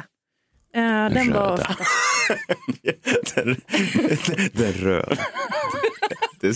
Eh, 0.75 1.13
den 1.13 1.33
var 1.33 1.57
röda. 1.57 1.75
Den, 3.35 3.61
den 4.53 4.73
röd. 4.73 5.19
Det, 6.39 6.47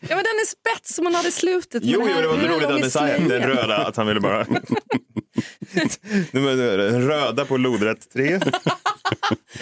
Ja, 0.00 0.16
men 0.16 0.24
den 0.24 0.38
är 0.40 0.46
spets 0.46 0.94
som 0.94 1.06
hon 1.06 1.14
hade 1.14 1.28
i 1.28 1.32
slutet. 1.32 1.82
med 1.84 1.92
jo, 1.92 2.00
den 2.00 2.08
jo, 2.14 2.20
det 2.20 2.28
var 2.28 2.54
roligt 2.54 2.68
att 2.68 2.80
ni 2.80 2.90
sa 2.90 3.06
den 3.06 3.42
röda, 3.42 3.76
att 3.76 3.96
han 3.96 4.06
ville 4.06 4.20
bara... 4.20 4.44
Var 6.32 6.76
Den 6.76 7.08
röda 7.08 7.44
på 7.44 7.56
lodrätt 7.56 8.10
3. 8.12 8.40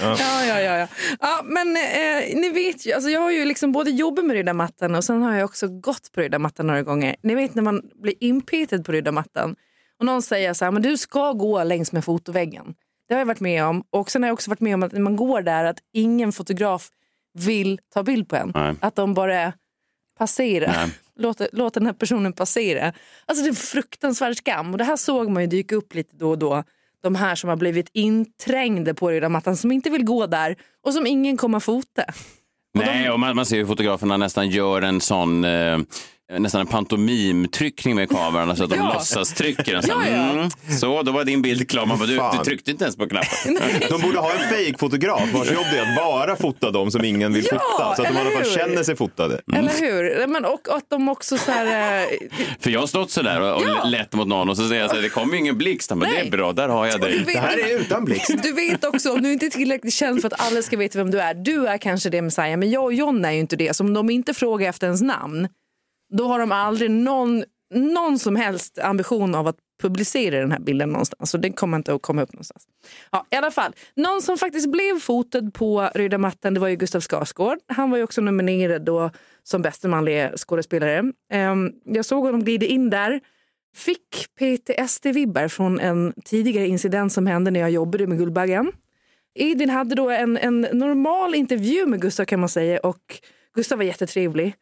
Ja, 0.00 0.16
ja, 0.20 0.60
ja. 0.60 0.76
ja. 0.78 0.88
ja 1.20 1.40
men 1.44 1.76
eh, 1.76 2.40
ni 2.40 2.50
vet 2.50 2.86
ju, 2.86 2.92
alltså 2.92 3.10
jag 3.10 3.20
har 3.20 3.30
ju 3.30 3.44
liksom 3.44 3.72
både 3.72 3.90
jobbat 3.90 4.24
med 4.24 4.36
röda 4.36 4.54
mattan 4.54 4.94
och 4.94 5.04
sen 5.04 5.22
har 5.22 5.34
jag 5.34 5.44
också 5.44 5.68
gått 5.68 6.12
på 6.12 6.20
röda 6.20 6.38
mattan 6.38 6.66
några 6.66 6.82
gånger. 6.82 7.16
Ni 7.22 7.34
vet 7.34 7.54
när 7.54 7.62
man 7.62 7.82
blir 8.02 8.14
inpetad 8.20 8.82
på 8.82 8.92
röda 8.92 9.12
mattan 9.12 9.56
och 9.98 10.06
någon 10.06 10.22
säger 10.22 10.54
så 10.54 10.64
här, 10.64 10.72
men 10.72 10.82
du 10.82 10.96
ska 10.96 11.32
gå 11.32 11.64
längs 11.64 11.92
med 11.92 12.04
fotoväggen. 12.04 12.74
Det 13.08 13.14
har 13.14 13.18
jag 13.18 13.26
varit 13.26 13.40
med 13.40 13.64
om. 13.64 13.84
Och 13.90 14.10
sen 14.10 14.22
har 14.22 14.28
jag 14.28 14.34
också 14.34 14.50
varit 14.50 14.60
med 14.60 14.74
om 14.74 14.82
att 14.82 14.92
när 14.92 15.00
man 15.00 15.16
går 15.16 15.42
där 15.42 15.64
att 15.64 15.78
ingen 15.92 16.32
fotograf 16.32 16.90
vill 17.34 17.80
ta 17.94 18.02
bild 18.02 18.28
på 18.28 18.36
en. 18.36 18.52
Nej. 18.54 18.74
Att 18.80 18.94
de 18.94 19.14
bara 19.14 19.52
passerar. 20.18 20.90
Låter, 21.16 21.48
låter 21.52 21.80
den 21.80 21.86
här 21.86 21.94
personen 21.94 22.32
passera. 22.32 22.92
Alltså 23.26 23.42
det 23.42 23.48
är 23.48 23.50
en 23.50 23.56
fruktansvärd 23.56 24.36
skam. 24.36 24.72
Och 24.72 24.78
det 24.78 24.84
här 24.84 24.96
såg 24.96 25.30
man 25.30 25.42
ju 25.42 25.46
dyka 25.46 25.76
upp 25.76 25.94
lite 25.94 26.16
då 26.16 26.30
och 26.30 26.38
då. 26.38 26.64
De 27.02 27.14
här 27.14 27.34
som 27.34 27.50
har 27.50 27.56
blivit 27.56 27.90
inträngda 27.92 28.94
på 28.94 29.10
röda 29.10 29.28
mattan 29.28 29.56
som 29.56 29.72
inte 29.72 29.90
vill 29.90 30.04
gå 30.04 30.26
där 30.26 30.56
och 30.86 30.94
som 30.94 31.06
ingen 31.06 31.36
kommer 31.36 31.60
fota. 31.60 32.04
Nej, 32.78 33.10
och 33.10 33.20
man, 33.20 33.36
man 33.36 33.46
ser 33.46 33.56
hur 33.56 33.66
fotograferna 33.66 34.16
nästan 34.16 34.50
gör 34.50 34.82
en 34.82 35.00
sån... 35.00 35.44
Eh, 35.44 35.78
nästan 36.38 36.60
en 36.60 36.66
pantomimtryckning 36.66 37.96
med 37.96 38.10
kameran 38.10 38.56
så 38.56 38.64
att 38.64 38.70
de 38.70 38.76
Ja. 38.76 38.92
låtsas 38.94 39.32
trycker 39.34 39.72
den. 39.72 39.82
Så, 39.82 39.88
Ja, 39.88 40.08
ja. 40.10 40.30
Mm, 40.30 40.50
så, 40.80 41.02
då 41.02 41.12
var 41.12 41.24
din 41.24 41.42
bild 41.42 41.70
klar. 41.70 41.86
Man 41.86 41.98
bara, 41.98 42.06
du, 42.06 42.38
du 42.38 42.44
tryckte 42.44 42.70
inte 42.70 42.84
ens 42.84 42.96
på 42.96 43.08
knappen. 43.08 43.58
De 43.90 44.00
borde 44.02 44.18
ha 44.18 44.32
en 44.32 44.48
fejkfotograf 44.48 45.32
vars 45.34 45.50
jobb 45.52 45.66
är 45.76 45.82
att 45.82 45.96
bara 45.96 46.36
fota 46.36 46.70
dem 46.70 46.90
som 46.90 47.04
ingen 47.04 47.32
vill 47.32 47.46
Ja, 47.50 47.58
fota. 47.58 47.96
Så 47.96 48.02
att 48.02 48.08
de 48.08 48.14
i 48.16 48.20
alla 48.20 48.30
fall 48.30 48.44
känner 48.44 48.82
sig 48.82 48.96
fotade. 48.96 49.40
Eller 49.56 49.80
hur? 49.80 50.26
Men, 50.26 50.44
och 50.44 50.60
att 50.70 50.84
de 50.90 51.08
också 51.08 51.38
så 51.38 51.50
här... 51.52 52.00
eh, 52.02 52.08
För 52.60 52.70
jag 52.70 52.80
har 52.80 52.86
stått 52.86 53.10
så 53.10 53.22
där 53.22 53.40
och, 53.40 53.56
och 53.56 53.62
Ja. 53.68 53.84
lätt 53.84 54.12
mot 54.14 54.28
någon 54.28 54.48
och 54.48 54.56
så 54.56 54.68
säger 54.68 54.80
jag 54.80 54.90
så 54.90 54.96
här, 54.96 55.02
det 55.02 55.08
kommer 55.08 55.32
ju 55.32 55.38
ingen 55.38 55.58
blixt. 55.58 55.90
Men 55.90 55.98
det 56.00 56.18
är 56.20 56.30
bra, 56.30 56.52
där 56.52 56.68
har 56.68 56.86
jag 56.86 57.00
Du 57.00 57.06
dig. 57.06 57.18
vet- 57.18 57.26
Det 57.26 57.38
här 57.40 57.58
är 57.58 57.80
utan 57.80 58.04
blixt. 58.04 58.42
Du 58.42 58.52
vet 58.52 58.84
också, 58.84 59.12
om 59.12 59.22
du 59.22 59.32
inte 59.32 59.46
är 59.46 59.50
tillräckligt 59.50 59.94
känd 59.94 60.20
för 60.20 60.26
att 60.26 60.40
alla 60.52 60.62
ska 60.62 60.76
veta 60.76 60.98
vem 60.98 61.10
du 61.10 61.20
är. 61.20 61.34
Du 61.34 61.66
är 61.66 61.78
kanske 61.78 62.10
det 62.10 62.22
Messiah, 62.22 62.56
men 62.56 62.70
jag 62.70 62.84
och 62.84 62.94
John 62.94 63.24
är 63.24 63.32
ju 63.32 63.38
inte 63.40 63.56
det. 63.56 63.76
Så 63.76 63.84
om 63.84 63.94
de 63.94 64.10
inte 64.10 64.34
frågar 64.34 64.68
efter 64.68 64.86
ens 64.86 65.02
namn, 65.02 65.48
då 66.08 66.28
har 66.28 66.38
de 66.38 66.52
aldrig 66.52 66.90
någon, 66.90 67.44
någon 67.74 68.18
som 68.18 68.36
helst 68.36 68.78
ambition 68.78 69.34
av 69.34 69.46
att 69.46 69.56
publicera 69.82 70.40
den 70.40 70.52
här 70.52 70.58
bilden 70.58 70.88
någonstans. 70.88 71.30
Så 71.30 71.38
det 71.38 71.50
kommer 71.50 71.76
inte 71.76 71.94
att 71.94 72.02
komma 72.02 72.22
upp 72.22 72.32
någonstans. 72.32 72.66
Ja, 73.10 73.26
I 73.30 73.36
alla 73.36 73.50
fall, 73.50 73.72
någon 73.94 74.22
som 74.22 74.38
faktiskt 74.38 74.70
blev 74.70 75.00
fotad 75.00 75.54
på 75.54 75.90
röda 75.94 76.18
mattan 76.18 76.54
det 76.54 76.60
var 76.60 76.68
ju 76.68 76.76
Gustav 76.76 77.00
Skarsgård. 77.00 77.58
Han 77.66 77.90
var 77.90 77.98
ju 77.98 78.04
också 78.04 78.20
nominerad 78.20 78.82
då 78.84 79.10
som 79.42 79.62
bästa 79.62 79.88
manliga 79.88 80.36
skådespelare. 80.36 81.12
Ehm, 81.32 81.72
jag 81.84 82.04
såg 82.04 82.24
honom 82.24 82.44
glida 82.44 82.66
in 82.66 82.90
där. 82.90 83.20
Fick 83.76 84.26
PTSD-vibbar 84.40 85.48
från 85.48 85.80
en 85.80 86.12
tidigare 86.24 86.66
incident 86.66 87.12
som 87.12 87.26
hände 87.26 87.50
när 87.50 87.60
jag 87.60 87.70
jobbade 87.70 88.06
med 88.06 88.18
Guldbaggen. 88.18 88.72
Edvin 89.34 89.70
hade 89.70 89.94
då 89.94 90.10
en, 90.10 90.36
en 90.36 90.60
normal 90.60 91.34
intervju 91.34 91.86
med 91.86 92.00
Gustav 92.00 92.24
kan 92.24 92.40
man 92.40 92.48
säga 92.48 92.78
och 92.78 93.20
Gustav 93.54 93.78
var 93.78 93.84
jättetrevlig. 93.84 94.54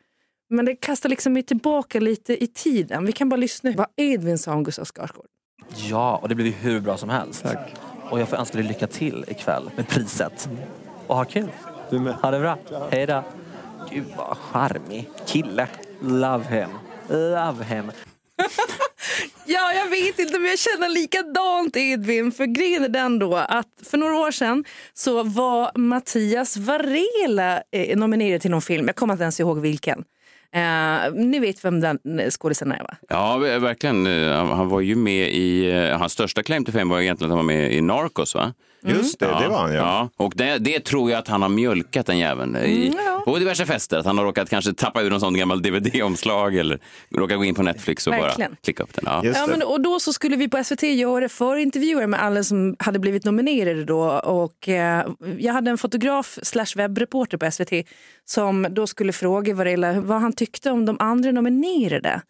Men 0.51 0.65
det 0.65 0.77
kastar 0.77 1.09
liksom 1.09 1.33
mig 1.33 1.43
tillbaka 1.43 2.01
lite 2.01 2.45
i 2.45 2.47
tiden. 2.47 3.07
Vi 3.07 3.13
kan 3.13 3.29
bara 3.29 3.37
lyssna 3.37 3.73
vad 3.77 3.87
Edvin 3.97 4.39
sa 4.39 4.53
om 4.53 4.65
Gustav 4.65 4.85
Skarsgård. 4.85 5.27
Ja, 5.77 6.17
och 6.17 6.29
det 6.29 6.35
blev 6.35 6.47
ju 6.47 6.53
hur 6.53 6.81
bra 6.81 6.97
som 6.97 7.09
helst. 7.09 7.43
Tack. 7.43 7.75
Och 8.11 8.21
jag 8.21 8.29
får 8.29 8.37
önska 8.37 8.59
dig 8.59 8.67
lycka 8.67 8.87
till 8.87 9.25
ikväll 9.29 9.71
med 9.77 9.89
priset. 9.89 10.49
Och 11.07 11.17
ha 11.17 11.25
kul. 11.25 11.49
Du 11.91 12.01
med. 12.01 12.15
Ha 12.15 12.31
det 12.31 12.41
bra. 12.41 12.59
Hej 12.91 13.07
då. 13.07 13.25
Gud 13.91 14.05
vad 14.17 14.37
charmig 14.37 15.11
kille. 15.27 15.69
Love 16.01 16.45
him. 16.45 16.69
Love 17.09 17.65
him. 17.65 17.91
Ja, 19.49 19.73
jag 19.73 19.89
vet 19.91 20.19
inte 20.19 20.39
men 20.39 20.51
jag 20.51 20.59
känner 20.59 20.89
likadant 20.89 21.77
Edvin. 21.77 22.33
För 22.33 22.47
grejen 22.47 22.85
är 22.85 22.89
den 22.89 23.19
då 23.19 23.37
att 23.37 23.67
för 23.83 23.99
några 23.99 24.15
år 24.19 24.31
sedan 24.31 24.65
så 24.95 25.23
var 25.23 25.79
Mattias 25.79 26.57
Varela 26.57 27.63
eh, 27.73 27.97
nominerad 27.97 28.41
till 28.41 28.51
någon 28.51 28.63
film. 28.63 28.87
Jag 28.87 28.97
kommer 28.97 29.15
inte 29.15 29.23
ens 29.23 29.41
ihåg 29.41 29.61
vilken. 29.61 30.05
Eh, 30.57 31.13
ni 31.15 31.39
vet 31.39 31.65
vem 31.65 31.81
den 31.81 32.19
eh, 32.21 32.31
skådisen 32.31 32.73
är 32.73 32.79
va? 32.83 32.97
Ja, 33.09 33.37
verkligen. 33.37 34.07
Eh, 34.07 34.45
Han 34.47 34.69
var 34.69 34.81
ju 34.81 34.97
med 34.97 35.29
i, 35.31 35.71
eh, 35.71 35.99
hans 35.99 36.13
största 36.13 36.43
claim 36.43 36.65
to 36.65 36.73
fame 36.73 36.85
var 36.95 37.01
egentligen 37.01 37.31
att 37.33 37.37
han 37.39 37.47
var 37.47 37.55
med 37.55 37.73
i 37.73 37.81
Narcos 37.81 38.35
va? 38.35 38.53
Just 38.89 39.19
det, 39.19 39.27
det 39.27 39.49
var 39.49 39.59
han 39.59 39.75
ja. 39.75 40.09
Ja, 40.17 40.25
och 40.25 40.33
det, 40.37 40.59
det 40.59 40.81
tror 40.85 41.11
jag 41.11 41.19
att 41.19 41.29
han 41.29 41.43
har 41.43 41.49
mjölkat 41.49 42.07
den 42.07 42.19
jäveln 42.19 42.57
i, 42.57 42.87
Mm, 42.89 42.99
ja. 43.07 43.23
på 43.25 43.39
diverse 43.39 43.67
fester. 43.67 43.99
Att 43.99 44.07
han 44.07 44.19
har 44.19 44.25
råkat 44.25 44.51
kanske 44.51 44.73
tappa 44.75 45.03
ur 45.03 45.13
en 45.13 45.21
sån 45.21 45.37
gammal 45.37 45.63
DVD-omslag 45.63 46.57
eller 46.57 46.79
råkat 47.17 47.39
gå 47.39 47.45
in 47.45 47.55
på 47.55 47.63
Netflix 47.63 48.07
och 48.07 48.13
Verkligen. 48.13 48.51
bara 48.51 48.57
klicka 48.63 48.83
upp 48.83 48.95
den. 48.95 49.05
Ja. 49.07 49.21
Ja, 49.25 49.33
det. 49.47 49.51
men, 49.51 49.63
och 49.63 49.81
då 49.81 50.01
så 50.01 50.13
skulle 50.13 50.37
vi 50.37 50.49
på 50.49 50.65
SVT 50.65 50.83
göra 50.83 51.29
förintervjuer 51.29 52.07
med 52.07 52.23
alla 52.23 52.43
som 52.43 52.77
hade 52.79 52.99
blivit 52.99 53.25
nominerade 53.25 53.85
då. 53.85 54.01
Och, 54.11 54.69
eh, 54.69 55.07
jag 55.39 55.53
hade 55.53 55.71
en 55.71 55.79
fotograf 55.79 56.39
slash 56.43 56.67
webbreporter 56.77 57.39
på 57.39 57.51
SVT 57.51 57.73
som 58.25 58.67
då 58.71 58.87
skulle 58.87 59.13
fråga 59.13 59.55
Varela 59.55 60.01
vad 60.01 60.21
han 60.21 60.33
tyckte 60.33 60.46
om 60.67 60.85
de 60.85 60.97
andra 60.99 61.33
nominerade. 61.33 62.23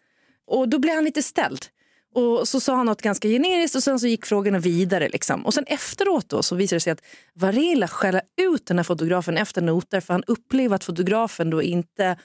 Och 0.47 0.69
då 0.69 0.79
blev 0.79 0.95
han 0.95 1.03
lite 1.03 1.23
ställd. 1.23 1.65
Och 2.15 2.47
så 2.47 2.59
sa 2.59 2.75
han 2.75 2.85
något 2.85 3.01
ganska 3.01 3.27
generiskt 3.27 3.75
och 3.75 3.83
sen 3.83 3.99
så 3.99 4.07
gick 4.07 4.25
frågorna 4.25 4.59
vidare. 4.59 5.09
Liksom. 5.09 5.45
Och 5.45 5.53
sen 5.53 5.63
efteråt 5.67 6.29
då 6.29 6.43
så 6.43 6.55
visade 6.55 6.75
det 6.75 6.79
sig 6.79 6.91
att 6.93 7.05
Varela 7.33 7.87
skällde 7.87 8.21
ut 8.41 8.65
den 8.65 8.77
här 8.77 8.83
fotografen 8.83 9.37
efter 9.37 9.61
noter 9.61 9.99
för 9.99 10.13
han 10.13 10.23
upplevde 10.27 10.75
att 10.75 10.83
fotografen 10.83 11.49
då 11.49 11.61
inte 11.61 12.17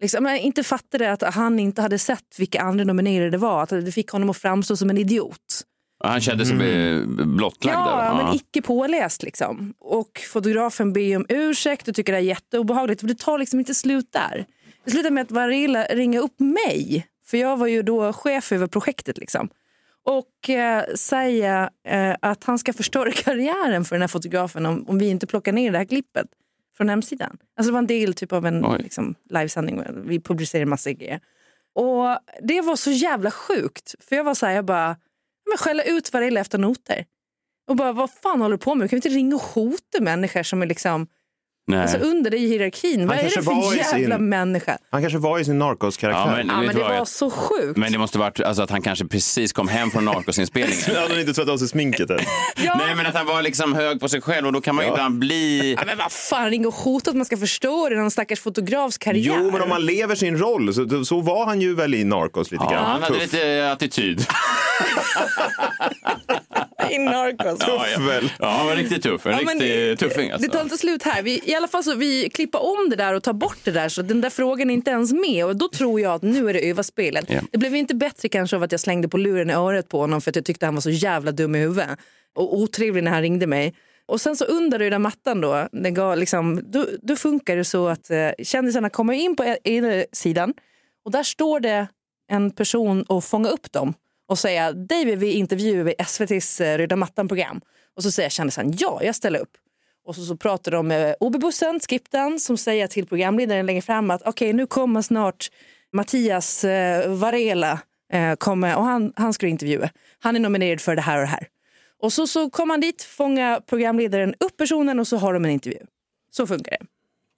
liksom, 0.00 0.24
men 0.24 0.36
inte 0.36 0.62
fattade 0.62 1.12
att 1.12 1.34
han 1.34 1.58
inte 1.58 1.82
hade 1.82 1.98
sett 1.98 2.38
vilka 2.38 2.60
andra 2.60 2.84
nominerade 2.84 3.30
det 3.30 3.38
var. 3.38 3.62
Att 3.62 3.68
det 3.68 3.92
fick 3.92 4.10
honom 4.10 4.30
att 4.30 4.36
framstå 4.36 4.76
som 4.76 4.90
en 4.90 4.98
idiot. 4.98 5.64
Han 6.04 6.20
kände 6.20 6.46
sig 6.46 6.54
mm. 6.54 7.36
blottlagd 7.36 7.76
Ja, 7.76 7.96
där. 7.96 8.24
men 8.24 8.34
icke 8.34 8.62
påläst 8.62 9.22
liksom. 9.22 9.74
Och 9.80 10.20
fotografen 10.32 10.92
ber 10.92 11.16
om 11.16 11.26
ursäkt 11.28 11.88
och 11.88 11.94
tycker 11.94 12.12
det 12.12 12.18
är 12.18 12.22
jätteobehagligt. 12.22 13.02
Och 13.02 13.08
det 13.08 13.18
tar 13.18 13.38
liksom 13.38 13.58
inte 13.58 13.74
slut 13.74 14.12
där. 14.12 14.46
Det 14.84 14.90
slutar 14.90 15.10
med 15.10 15.22
att 15.22 15.30
Varela 15.30 15.84
ringer 15.84 16.20
upp 16.20 16.40
mig. 16.40 17.06
För 17.26 17.38
jag 17.38 17.56
var 17.56 17.66
ju 17.66 17.82
då 17.82 18.12
chef 18.12 18.52
över 18.52 18.66
projektet 18.66 19.18
liksom. 19.18 19.48
Och 20.04 20.50
eh, 20.50 20.84
säga 20.94 21.70
eh, 21.84 22.14
att 22.22 22.44
han 22.44 22.58
ska 22.58 22.72
förstöra 22.72 23.12
karriären 23.12 23.84
för 23.84 23.94
den 23.94 24.00
här 24.00 24.08
fotografen 24.08 24.66
om, 24.66 24.84
om 24.88 24.98
vi 24.98 25.08
inte 25.08 25.26
plockar 25.26 25.52
ner 25.52 25.72
det 25.72 25.78
här 25.78 25.84
klippet 25.84 26.26
från 26.76 26.88
hemsidan. 26.88 27.38
Alltså 27.56 27.70
det 27.70 27.72
var 27.72 27.78
en 27.78 27.86
del 27.86 28.14
typ 28.14 28.32
av 28.32 28.46
en 28.46 28.64
Oj. 28.64 28.78
liksom, 28.82 29.14
livesändning. 29.30 29.82
Vi 30.04 30.20
publicerade 30.20 30.66
massa 30.66 30.92
grejer. 30.92 31.20
Och 31.74 32.18
det 32.42 32.60
var 32.60 32.76
så 32.76 32.90
jävla 32.90 33.30
sjukt. 33.30 33.94
För 34.00 34.16
jag 34.16 34.24
var 34.24 34.34
så 34.34 34.46
här, 34.46 34.52
jag 34.52 34.64
bara, 34.64 34.96
men 35.48 35.58
skälla 35.58 35.82
ut 35.82 36.12
Varela 36.12 36.40
efter 36.40 36.58
noter. 36.58 37.04
Och 37.68 37.76
bara, 37.76 37.92
vad 37.92 38.10
fan 38.10 38.40
håller 38.40 38.56
du 38.56 38.64
på 38.64 38.74
med? 38.74 38.84
Du 38.84 38.88
kan 38.88 38.96
ju 38.96 38.98
inte 38.98 39.18
ringa 39.18 39.36
och 39.36 39.42
hota 39.42 40.00
människor 40.00 40.42
som 40.42 40.62
är 40.62 40.66
liksom, 40.66 41.06
Nej. 41.68 41.80
alltså 41.82 41.98
under 41.98 42.30
dig 42.30 42.44
i 42.44 42.48
hierarkin. 42.48 43.06
Vad 43.06 43.18
är 43.18 43.22
det 43.22 43.30
för 43.42 43.76
jävla 43.76 44.16
sin- 44.16 44.28
människa? 44.28 44.78
Han 44.90 45.00
kanske 45.02 45.18
var 45.18 45.38
i 45.38 45.44
sin 45.44 45.58
Narcos-karaktär. 45.58 46.30
Ja, 46.30 46.36
men- 46.36 46.46
Ja, 46.48 46.56
men 46.66 46.76
det 46.76 46.82
var 46.82 46.94
jag- 46.94 47.08
så 47.08 47.30
sjukt. 47.30 47.76
Men 47.76 47.92
det 47.92 47.98
måste 47.98 48.18
varit 48.18 48.40
alltså, 48.40 48.62
att 48.62 48.70
han 48.70 48.82
kanske 48.82 49.04
precis 49.04 49.52
kom 49.52 49.68
hem 49.68 49.90
från 49.90 50.04
Narcosinspelningen. 50.04 50.82
Han 50.94 50.96
hade 50.96 51.20
inte 51.20 51.32
tvättat 51.34 51.52
av 51.52 51.58
sig 51.58 51.68
sminket 51.68 52.10
än. 52.10 52.18
ja. 52.64 52.74
Nej, 52.86 52.94
men 52.96 53.06
att 53.06 53.14
han 53.14 53.26
var 53.26 53.42
liksom 53.42 53.74
hög 53.74 54.00
på 54.00 54.08
sig 54.08 54.20
själv 54.20 54.46
och 54.46 54.52
då 54.52 54.60
kan 54.60 54.74
man 54.74 54.84
ju 54.84 54.90
ibland 54.90 55.18
bli... 55.18 55.74
Ja, 55.78 55.82
men 55.86 55.98
vad 55.98 56.12
fan, 56.12 56.50
ringa 56.50 56.68
och 56.68 56.74
hota 56.74 57.10
att 57.10 57.16
man 57.16 57.24
ska 57.26 57.36
förstöra 57.36 57.94
någon 57.94 58.10
stackars 58.10 58.40
fotografs 58.40 58.98
karriär. 58.98 59.34
Jo, 59.38 59.50
men 59.50 59.62
om 59.62 59.68
man 59.68 59.86
lever 59.86 60.14
sin 60.14 60.38
roll, 60.38 60.74
så, 60.74 61.04
så 61.04 61.20
var 61.20 61.46
han 61.46 61.60
ju 61.60 61.74
väl 61.74 61.94
i 61.94 62.04
Narcos 62.04 62.50
lite 62.50 62.64
Ja, 62.64 62.70
grann. 62.72 62.84
han 62.84 63.02
hade 63.02 63.14
Tuff. 63.14 63.32
lite 63.32 63.72
attityd. 63.72 64.26
I 66.90 66.98
Narcos. 66.98 67.58
Ja, 67.66 67.84
ja. 67.96 68.00
väl. 68.06 68.32
ja, 68.38 68.50
han 68.50 68.66
var 68.66 68.76
riktigt 68.76 69.02
tuff. 69.02 69.26
En 69.26 69.32
Ja, 69.32 69.38
men 69.44 69.60
riktig 69.60 69.98
tuffing. 69.98 70.30
Alltså. 70.30 70.48
Det 70.48 70.54
tar 70.56 70.62
inte 70.62 70.78
slut 70.78 71.02
här. 71.02 71.22
Vi, 71.22 71.40
alla 71.58 71.68
fall 71.68 71.84
så 71.84 71.94
vi 71.94 72.30
klipper 72.30 72.62
om 72.62 72.90
det 72.90 72.96
där 72.96 73.14
och 73.14 73.22
tar 73.22 73.32
bort 73.32 73.58
det 73.64 73.70
där 73.70 73.88
så 73.88 74.02
den 74.02 74.20
där 74.20 74.30
frågan 74.30 74.70
är 74.70 74.74
inte 74.74 74.90
ens 74.90 75.12
med. 75.12 75.44
Och 75.44 75.56
då 75.56 75.68
tror 75.68 76.00
jag 76.00 76.14
att 76.14 76.22
nu 76.22 76.48
är 76.48 76.52
det 76.52 76.70
överspelet. 76.70 77.24
Ja. 77.28 77.40
Det 77.52 77.58
blev 77.58 77.74
inte 77.74 77.94
bättre 77.94 78.28
kanske 78.28 78.56
av 78.56 78.62
att 78.62 78.72
jag 78.72 78.80
slängde 78.80 79.08
på 79.08 79.16
luren 79.16 79.50
i 79.50 79.52
örat 79.52 79.88
på 79.88 80.00
honom 80.00 80.20
för 80.20 80.30
att 80.30 80.36
jag 80.36 80.44
tyckte 80.44 80.66
han 80.66 80.74
var 80.74 80.80
så 80.80 80.90
jävla 80.90 81.32
dum 81.32 81.54
i 81.54 81.58
huvudet. 81.58 81.98
Och 82.34 82.58
otrevlig 82.58 83.04
när 83.04 83.10
han 83.10 83.22
ringde 83.22 83.46
mig. 83.46 83.74
Och 84.06 84.20
sen 84.20 84.36
så 84.36 84.44
under 84.44 84.78
röda 84.78 84.98
mattan 84.98 85.40
då, 85.40 85.68
det 85.72 85.90
gav 85.90 86.18
liksom, 86.18 86.60
då, 86.64 86.86
då 87.02 87.16
funkar 87.16 87.56
det 87.56 87.64
så 87.64 87.88
att 87.88 88.10
eh, 88.10 88.30
kändisarna 88.42 88.90
kommer 88.90 89.12
in 89.12 89.36
på 89.36 89.44
e- 89.44 89.58
ena 89.64 90.04
sidan 90.12 90.54
och 91.04 91.10
där 91.10 91.22
står 91.22 91.60
det 91.60 91.86
en 92.30 92.50
person 92.50 93.02
och 93.02 93.24
fångar 93.24 93.50
upp 93.50 93.72
dem 93.72 93.94
och 94.28 94.38
säger 94.38 94.72
David 94.72 95.18
vi 95.18 95.32
intervjuar 95.32 95.84
vid 95.84 95.94
SVTs 95.98 96.60
eh, 96.60 96.78
röda 96.78 96.96
mattan-program. 96.96 97.60
Och 97.96 98.02
så 98.02 98.10
säger 98.10 98.28
kändisen 98.30 98.74
ja, 98.78 99.00
jag 99.02 99.14
ställer 99.14 99.38
upp. 99.38 99.50
Och 100.08 100.14
så, 100.14 100.24
så 100.24 100.36
pratar 100.36 100.72
de 100.72 100.88
med 100.88 101.16
OB-bussen, 101.20 101.80
skripten, 101.80 102.40
som 102.40 102.58
säger 102.58 102.86
till 102.86 103.06
programledaren 103.06 103.66
längre 103.66 103.82
fram 103.82 104.10
att 104.10 104.22
okej, 104.22 104.52
nu 104.52 104.66
kommer 104.66 105.02
snart 105.02 105.50
Mattias 105.92 106.64
eh, 106.64 107.10
Varela 107.14 107.80
eh, 108.12 108.34
kommer, 108.34 108.76
och 108.76 108.84
han, 108.84 109.12
han 109.16 109.32
ska 109.32 109.46
intervjua. 109.46 109.90
Han 110.18 110.36
är 110.36 110.40
nominerad 110.40 110.80
för 110.80 110.96
det 110.96 111.02
här 111.02 111.16
och 111.16 111.22
det 111.22 111.26
här. 111.26 111.48
Och 112.02 112.12
så, 112.12 112.26
så 112.26 112.50
kommer 112.50 112.74
han 112.74 112.80
dit, 112.80 113.02
fångar 113.02 113.60
programledaren 113.60 114.34
upp 114.40 114.56
personen 114.56 114.98
och 114.98 115.08
så 115.08 115.16
har 115.16 115.34
de 115.34 115.44
en 115.44 115.50
intervju. 115.50 115.78
Så 116.30 116.46
funkar 116.46 116.70
det. 116.70 116.86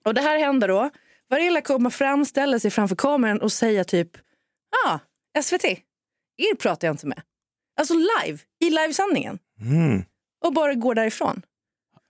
Och 0.04 0.14
det 0.14 0.20
här 0.20 0.38
händer 0.38 0.68
då. 0.68 0.90
Varela 1.28 1.60
kommer 1.60 1.90
fram, 1.90 2.24
ställer 2.24 2.58
sig 2.58 2.70
framför 2.70 2.96
kameran 2.96 3.40
och 3.40 3.52
säger 3.52 3.84
typ 3.84 4.10
ah, 4.86 4.98
SVT, 5.42 5.64
er 5.64 6.54
pratar 6.54 6.88
jag 6.88 6.92
inte 6.94 7.06
med. 7.06 7.22
Alltså 7.80 7.94
live, 7.94 8.38
i 8.60 8.70
livesändningen. 8.70 9.38
Mm. 9.60 10.04
Och 10.44 10.52
bara 10.52 10.74
går 10.74 10.94
därifrån. 10.94 11.42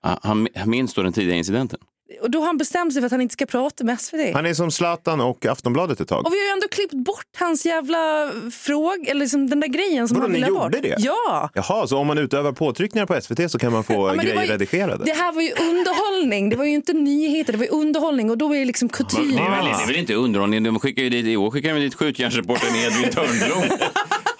Ja, 0.02 0.18
Han 0.22 0.48
han 0.54 0.70
minns 0.70 0.94
då 0.94 1.02
den 1.02 1.12
tidiga 1.12 1.34
incidenten. 1.36 1.78
Och 2.22 2.30
då 2.30 2.38
har 2.38 2.46
han 2.46 2.56
bestämt 2.58 2.92
sig 2.92 3.02
för 3.02 3.06
att 3.06 3.12
han 3.12 3.20
inte 3.20 3.32
ska 3.32 3.46
prata 3.46 3.84
med 3.84 4.00
SVT. 4.00 4.34
Han 4.34 4.46
är 4.46 4.54
som 4.54 4.70
Zlatan 4.70 5.20
och 5.20 5.46
Aftonbladet 5.46 6.00
ett 6.00 6.08
tag. 6.08 6.26
Och 6.26 6.32
vi 6.32 6.38
har 6.38 6.44
ju 6.46 6.50
ändå 6.52 6.68
klippt 6.68 6.94
bort 6.94 7.26
hans 7.38 7.66
jävla 7.66 8.30
fråga, 8.52 9.10
eller 9.10 9.20
liksom 9.20 9.50
den 9.50 9.60
där 9.60 9.68
grejen 9.68 10.08
som 10.08 10.14
Vadå, 10.14 10.24
han 10.24 10.32
ville 10.32 10.46
ha 10.46 10.52
gjorde 10.64 10.78
bort. 10.78 10.82
det? 10.82 10.94
Ja! 10.98 11.50
Jaha, 11.54 11.86
så 11.86 11.98
om 11.98 12.06
man 12.06 12.18
utövar 12.18 12.52
påtryckningar 12.52 13.06
på 13.06 13.20
SVT 13.20 13.50
så 13.50 13.58
kan 13.58 13.72
man 13.72 13.84
få 13.84 13.92
Ja, 14.08 14.12
det 14.14 14.22
grejer 14.24 14.42
ju- 14.42 14.48
redigerade? 14.52 15.04
Det 15.04 15.12
här 15.12 15.32
var 15.32 15.42
ju 15.42 15.52
underhållning, 15.52 16.50
det 16.50 16.56
var 16.56 16.64
ju 16.64 16.74
inte 16.74 16.92
nyheter, 16.92 17.52
det 17.52 17.58
var 17.58 17.64
ju 17.66 17.70
underhållning 17.72 18.30
och 18.30 18.38
då 18.38 18.54
är 18.54 18.58
det 18.58 18.64
liksom 18.64 18.88
kutym. 18.88 19.36
Det 19.36 19.42
är, 19.42 19.50
väl, 19.50 19.64
det 19.64 19.70
är 19.82 19.86
väl 19.86 19.96
inte 19.96 20.14
underhållning? 20.14 20.62
De 20.62 20.78
skickar 20.80 21.02
ju 21.02 21.10
dit, 21.10 21.26
I 21.26 21.36
år 21.36 21.50
skickar 21.50 21.74
de 21.74 21.80
dit 21.80 21.94
skjutjärnsreportern 21.94 22.74
Edvin 22.76 23.10
Törnblom. 23.10 23.78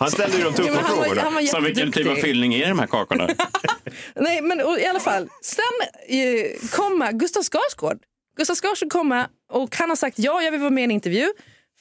Han 0.01 0.11
ställde 0.11 0.37
ju 0.37 0.43
de 0.45 0.49
Ja, 0.49 0.57
tuffa 0.57 0.73
var, 0.75 0.83
frågorna. 0.83 1.23
han 1.23 1.35
var 1.35 1.43
Som 1.43 1.65
vilken 1.65 1.93
typ 1.93 2.09
av 2.09 2.15
fyllning 2.15 2.55
är 2.55 2.65
i 2.67 2.69
de 2.69 2.79
här 2.79 2.87
kakorna? 2.87 3.29
Nej, 4.15 4.43
men 4.43 4.61
och, 4.61 4.79
i 4.79 4.87
alla 4.87 5.01
fall. 5.01 5.29
Sen 5.43 5.65
eh, 6.09 6.69
kommer 6.71 7.13
Gustav 7.13 7.43
Skarsgård. 7.43 7.99
Gustav 8.37 8.55
Skarsgård 8.55 8.93
kommer 8.93 9.27
och 9.53 9.77
han 9.77 9.89
har 9.89 9.97
sagt 9.97 10.19
ja, 10.19 10.43
jag 10.43 10.51
vill 10.51 10.61
vara 10.61 10.71
med 10.71 10.83
i 10.83 10.85
en 10.85 10.91
intervju. 10.91 11.33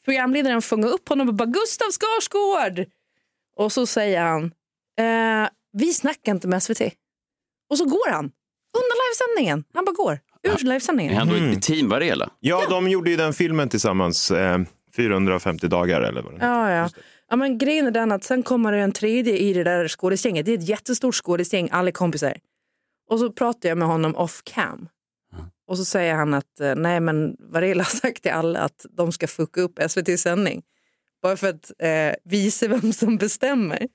programledaren 0.06 0.62
fångar 0.62 0.88
upp 0.88 1.10
honom 1.10 1.28
och 1.28 1.34
bara 1.34 1.46
Gustav 1.46 1.88
Skarsgård! 1.92 2.86
Och 3.56 3.72
så 3.72 3.86
säger 3.88 4.22
han, 4.22 4.44
eh, 5.00 5.50
vi 5.74 5.94
snackar 5.94 6.32
inte 6.32 6.48
med 6.48 6.64
SVT. 6.64 6.82
Och 7.70 7.78
så 7.78 7.86
går 7.86 8.12
han, 8.12 8.26
under 8.78 8.96
livesändningen. 9.10 9.64
Han 9.74 9.86
bara 9.86 9.92
går, 9.92 10.20
ur 10.44 10.52
Är 10.52 10.66
livesändningen. 10.66 11.18
han 11.18 11.28
då 11.28 11.38
i 11.38 11.62
team 11.62 11.90
Varela? 11.90 12.30
Ja, 12.40 12.66
de 12.70 12.90
gjorde 12.90 13.10
ju 13.10 13.16
den 13.18 13.34
filmen 13.34 13.70
tillsammans. 13.70 14.32
Eh, 14.32 14.60
450 14.96 15.68
dagar 15.68 16.02
eller 16.02 16.22
vad 16.22 16.34
det 16.40 16.46
är. 16.46 16.50
Ja, 16.50 16.72
ja. 16.72 16.90
Ja 17.30 17.36
men 17.36 17.58
grejen 17.58 17.88
är 17.88 17.92
den 17.92 18.12
att 18.12 18.24
sen 18.24 18.44
kommer 18.44 18.72
det 18.72 18.78
en 18.78 18.92
tredje 18.92 19.38
i 19.38 19.54
det 19.54 19.64
där 19.64 19.88
skådisgänget. 19.88 20.46
Det 20.46 20.52
är 20.52 20.58
ett 20.58 20.70
jättestort 20.70 21.16
skådisgäng, 21.16 21.70
alla 21.72 21.92
kompisar. 21.92 22.38
Och 23.10 23.20
så 23.20 23.32
pratar 23.32 23.70
jag 23.70 23.78
med 23.78 23.88
honom 23.88 24.16
off 24.16 24.42
cam. 24.44 24.90
Och 25.68 25.78
så 25.78 25.86
säger 25.86 26.16
han 26.16 26.34
att 26.34 26.60
eh, 26.60 26.76
nej 26.76 27.00
men 27.00 27.36
Varela 27.40 27.84
har 27.84 27.90
sagt 27.92 28.24
till 28.24 28.32
alla 28.32 28.60
att 28.60 28.86
de 28.90 29.12
ska 29.12 29.28
fucka 29.28 29.62
upp 29.62 29.80
SVT 29.90 30.20
sändning. 30.20 30.62
Bara 31.22 31.38
för 31.38 31.50
att 31.50 31.72
eh, 31.80 32.14
visa 32.24 32.68
vem 32.68 32.94
som 32.94 33.18
bestämmer. 33.18 33.88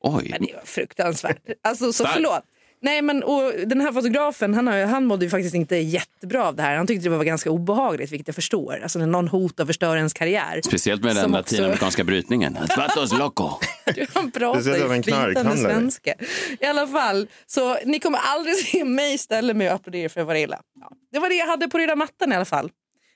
Oj. 0.00 0.28
Men 0.30 0.46
det 0.46 0.54
var 0.54 0.64
fruktansvärt. 0.64 1.42
Alltså 1.62 1.92
så 1.92 2.04
förlåt. 2.04 2.44
Nej 2.80 3.02
men 3.02 3.22
och 3.22 3.52
den 3.66 3.80
här 3.80 3.92
fotografen 3.92 4.54
han, 4.54 4.66
har, 4.66 4.84
han 4.84 5.04
mådde 5.06 5.24
ju 5.24 5.30
faktiskt 5.30 5.54
inte 5.54 5.76
jättebra 5.76 6.48
av 6.48 6.56
det 6.56 6.62
här. 6.62 6.76
Han 6.76 6.86
tyckte 6.86 7.08
det 7.08 7.16
var 7.16 7.24
ganska 7.24 7.50
obehagligt 7.50 8.12
vilket 8.12 8.28
jag 8.28 8.34
förstår. 8.34 8.80
Alltså 8.82 8.98
när 8.98 9.06
någon 9.06 9.28
hotar 9.28 9.64
och 9.64 9.68
förstör 9.68 9.96
ens 9.96 10.12
karriär. 10.12 10.60
Speciellt 10.64 11.02
med 11.04 11.16
den 11.16 11.22
Som 11.22 11.34
också- 11.34 11.54
latinamerikanska 11.54 12.04
brytningen. 12.04 12.56
Vatos 12.76 13.12
loco. 13.18 13.50
Han 14.14 14.30
pratar 14.30 14.60
ju 14.76 14.92
en 14.94 15.02
flytande 15.02 15.56
svenska. 15.56 16.14
I 16.60 16.64
alla 16.66 16.86
fall, 16.86 17.28
så 17.46 17.76
ni 17.84 17.98
kommer 17.98 18.18
aldrig 18.18 18.56
se 18.66 18.84
mig 18.84 19.18
ställa 19.18 19.54
mig 19.54 19.68
och 19.68 19.74
applådera 19.74 20.08
för 20.08 20.22
Varela. 20.22 20.60
Ja, 20.80 20.90
det 21.12 21.18
var 21.18 21.28
det 21.28 21.34
jag 21.34 21.46
hade 21.46 21.68
på 21.68 21.78
röda 21.78 21.96
mattan 21.96 22.32
i 22.32 22.36
alla 22.36 22.44
fall. 22.44 22.70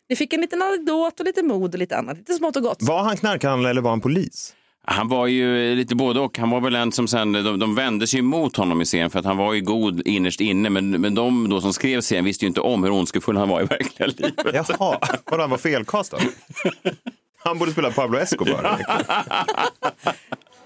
Ni 0.09 0.17
fick 0.17 0.33
en 0.33 0.41
liten 0.41 0.63
anekdot 0.63 1.21
och 1.21 1.27
lite 1.27 1.43
mod 1.43 1.73
och 1.75 1.79
lite 1.79 1.97
annat. 1.97 2.19
Lite 2.19 2.35
smått 2.35 2.57
och 2.57 2.63
gott. 2.63 2.79
Var 2.83 3.03
han 3.03 3.17
knarkhandlare 3.17 3.71
eller 3.71 3.81
var 3.83 3.91
han 3.91 4.01
polis? 4.01 4.55
Han 4.93 5.09
var 5.09 5.27
ju 5.27 5.75
lite 5.75 5.95
både 5.95 6.21
och. 6.21 6.39
Han 6.39 6.51
var 6.51 6.61
väl 6.61 6.75
en 6.75 6.93
som 6.93 7.09
sen, 7.09 7.33
de, 7.33 7.59
de 7.59 7.75
vände 7.75 8.07
sig 8.07 8.19
emot 8.19 8.57
honom 8.57 8.81
i 8.81 8.87
serien 8.87 9.11
för 9.11 9.19
att 9.19 9.25
han 9.25 9.37
var 9.37 9.53
ju 9.53 9.61
god 9.61 10.07
innerst 10.07 10.41
inne. 10.41 10.71
Men, 10.71 10.91
men 10.91 11.15
de 11.15 11.49
då 11.49 11.61
som 11.61 11.73
skrev 11.73 12.01
serien 12.01 12.25
visste 12.25 12.45
ju 12.45 12.49
inte 12.49 12.61
om 12.61 12.85
hur 12.85 12.91
ondskefull 12.91 13.37
han 13.37 13.49
var 13.49 13.61
i 13.61 13.65
verkliga 13.65 14.07
livet. 14.07 14.35
Jaha, 14.69 14.99
vadå, 15.25 15.43
han 15.43 15.51
var 15.51 15.59
felkastad? 15.59 16.19
Han 17.45 17.59
borde 17.59 17.73
spela 17.73 17.91
Pablo 17.91 18.19
Escobar. 18.19 18.79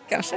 Kanske. 0.09 0.37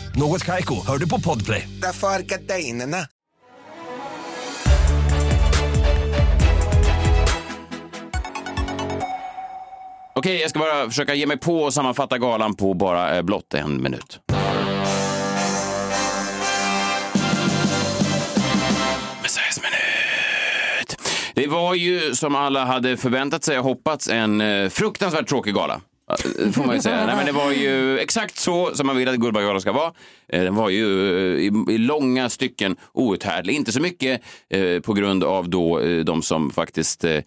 Något 0.15 0.45
Kaiko, 0.45 0.75
hör 0.87 0.97
du 0.97 1.09
på 1.09 1.21
Podplay. 1.21 1.69
Därför 1.81 2.07
är 2.07 2.19
gardinerna. 2.19 2.97
Okej, 10.15 10.41
jag 10.41 10.49
ska 10.49 10.59
bara 10.59 10.89
försöka 10.89 11.13
ge 11.13 11.27
mig 11.27 11.37
på 11.37 11.63
och 11.63 11.73
sammanfatta 11.73 12.17
galan 12.17 12.55
på 12.55 12.73
bara 12.73 13.15
eh, 13.15 13.21
blott 13.21 13.53
en 13.53 13.83
minut. 13.83 14.19
Messiahs 19.21 19.59
minut. 19.61 20.97
Det 21.35 21.47
var 21.47 21.75
ju 21.75 22.15
som 22.15 22.35
alla 22.35 22.65
hade 22.65 22.97
förväntat 22.97 23.43
sig 23.43 23.59
och 23.59 23.65
hoppats 23.65 24.09
en 24.09 24.41
eh, 24.41 24.69
fruktansvärt 24.69 25.27
tråkig 25.27 25.53
gala. 25.55 25.81
Får 26.53 26.65
man 26.65 26.75
ju 26.75 26.81
säga. 26.81 27.05
Nej, 27.05 27.15
men 27.15 27.25
det 27.25 27.31
var 27.31 27.51
ju 27.51 27.99
exakt 27.99 28.37
så 28.37 28.75
som 28.75 28.87
man 28.87 28.97
vill 28.97 29.07
att 29.07 29.15
Guldbaggegalan 29.15 29.61
ska 29.61 29.71
vara. 29.71 29.91
Eh, 30.33 30.43
Den 30.43 30.55
var 30.55 30.69
ju 30.69 31.09
eh, 31.35 31.39
i, 31.39 31.73
i 31.73 31.77
långa 31.77 32.29
stycken 32.29 32.75
outhärdlig. 32.93 33.53
Inte 33.55 33.71
så 33.71 33.79
mycket 33.81 34.21
eh, 34.49 34.79
på 34.79 34.93
grund 34.93 35.23
av 35.23 35.49
då 35.49 35.79
eh, 35.79 35.99
de 35.99 36.21
som 36.21 36.51
faktiskt... 36.51 37.03
Eh, 37.03 37.19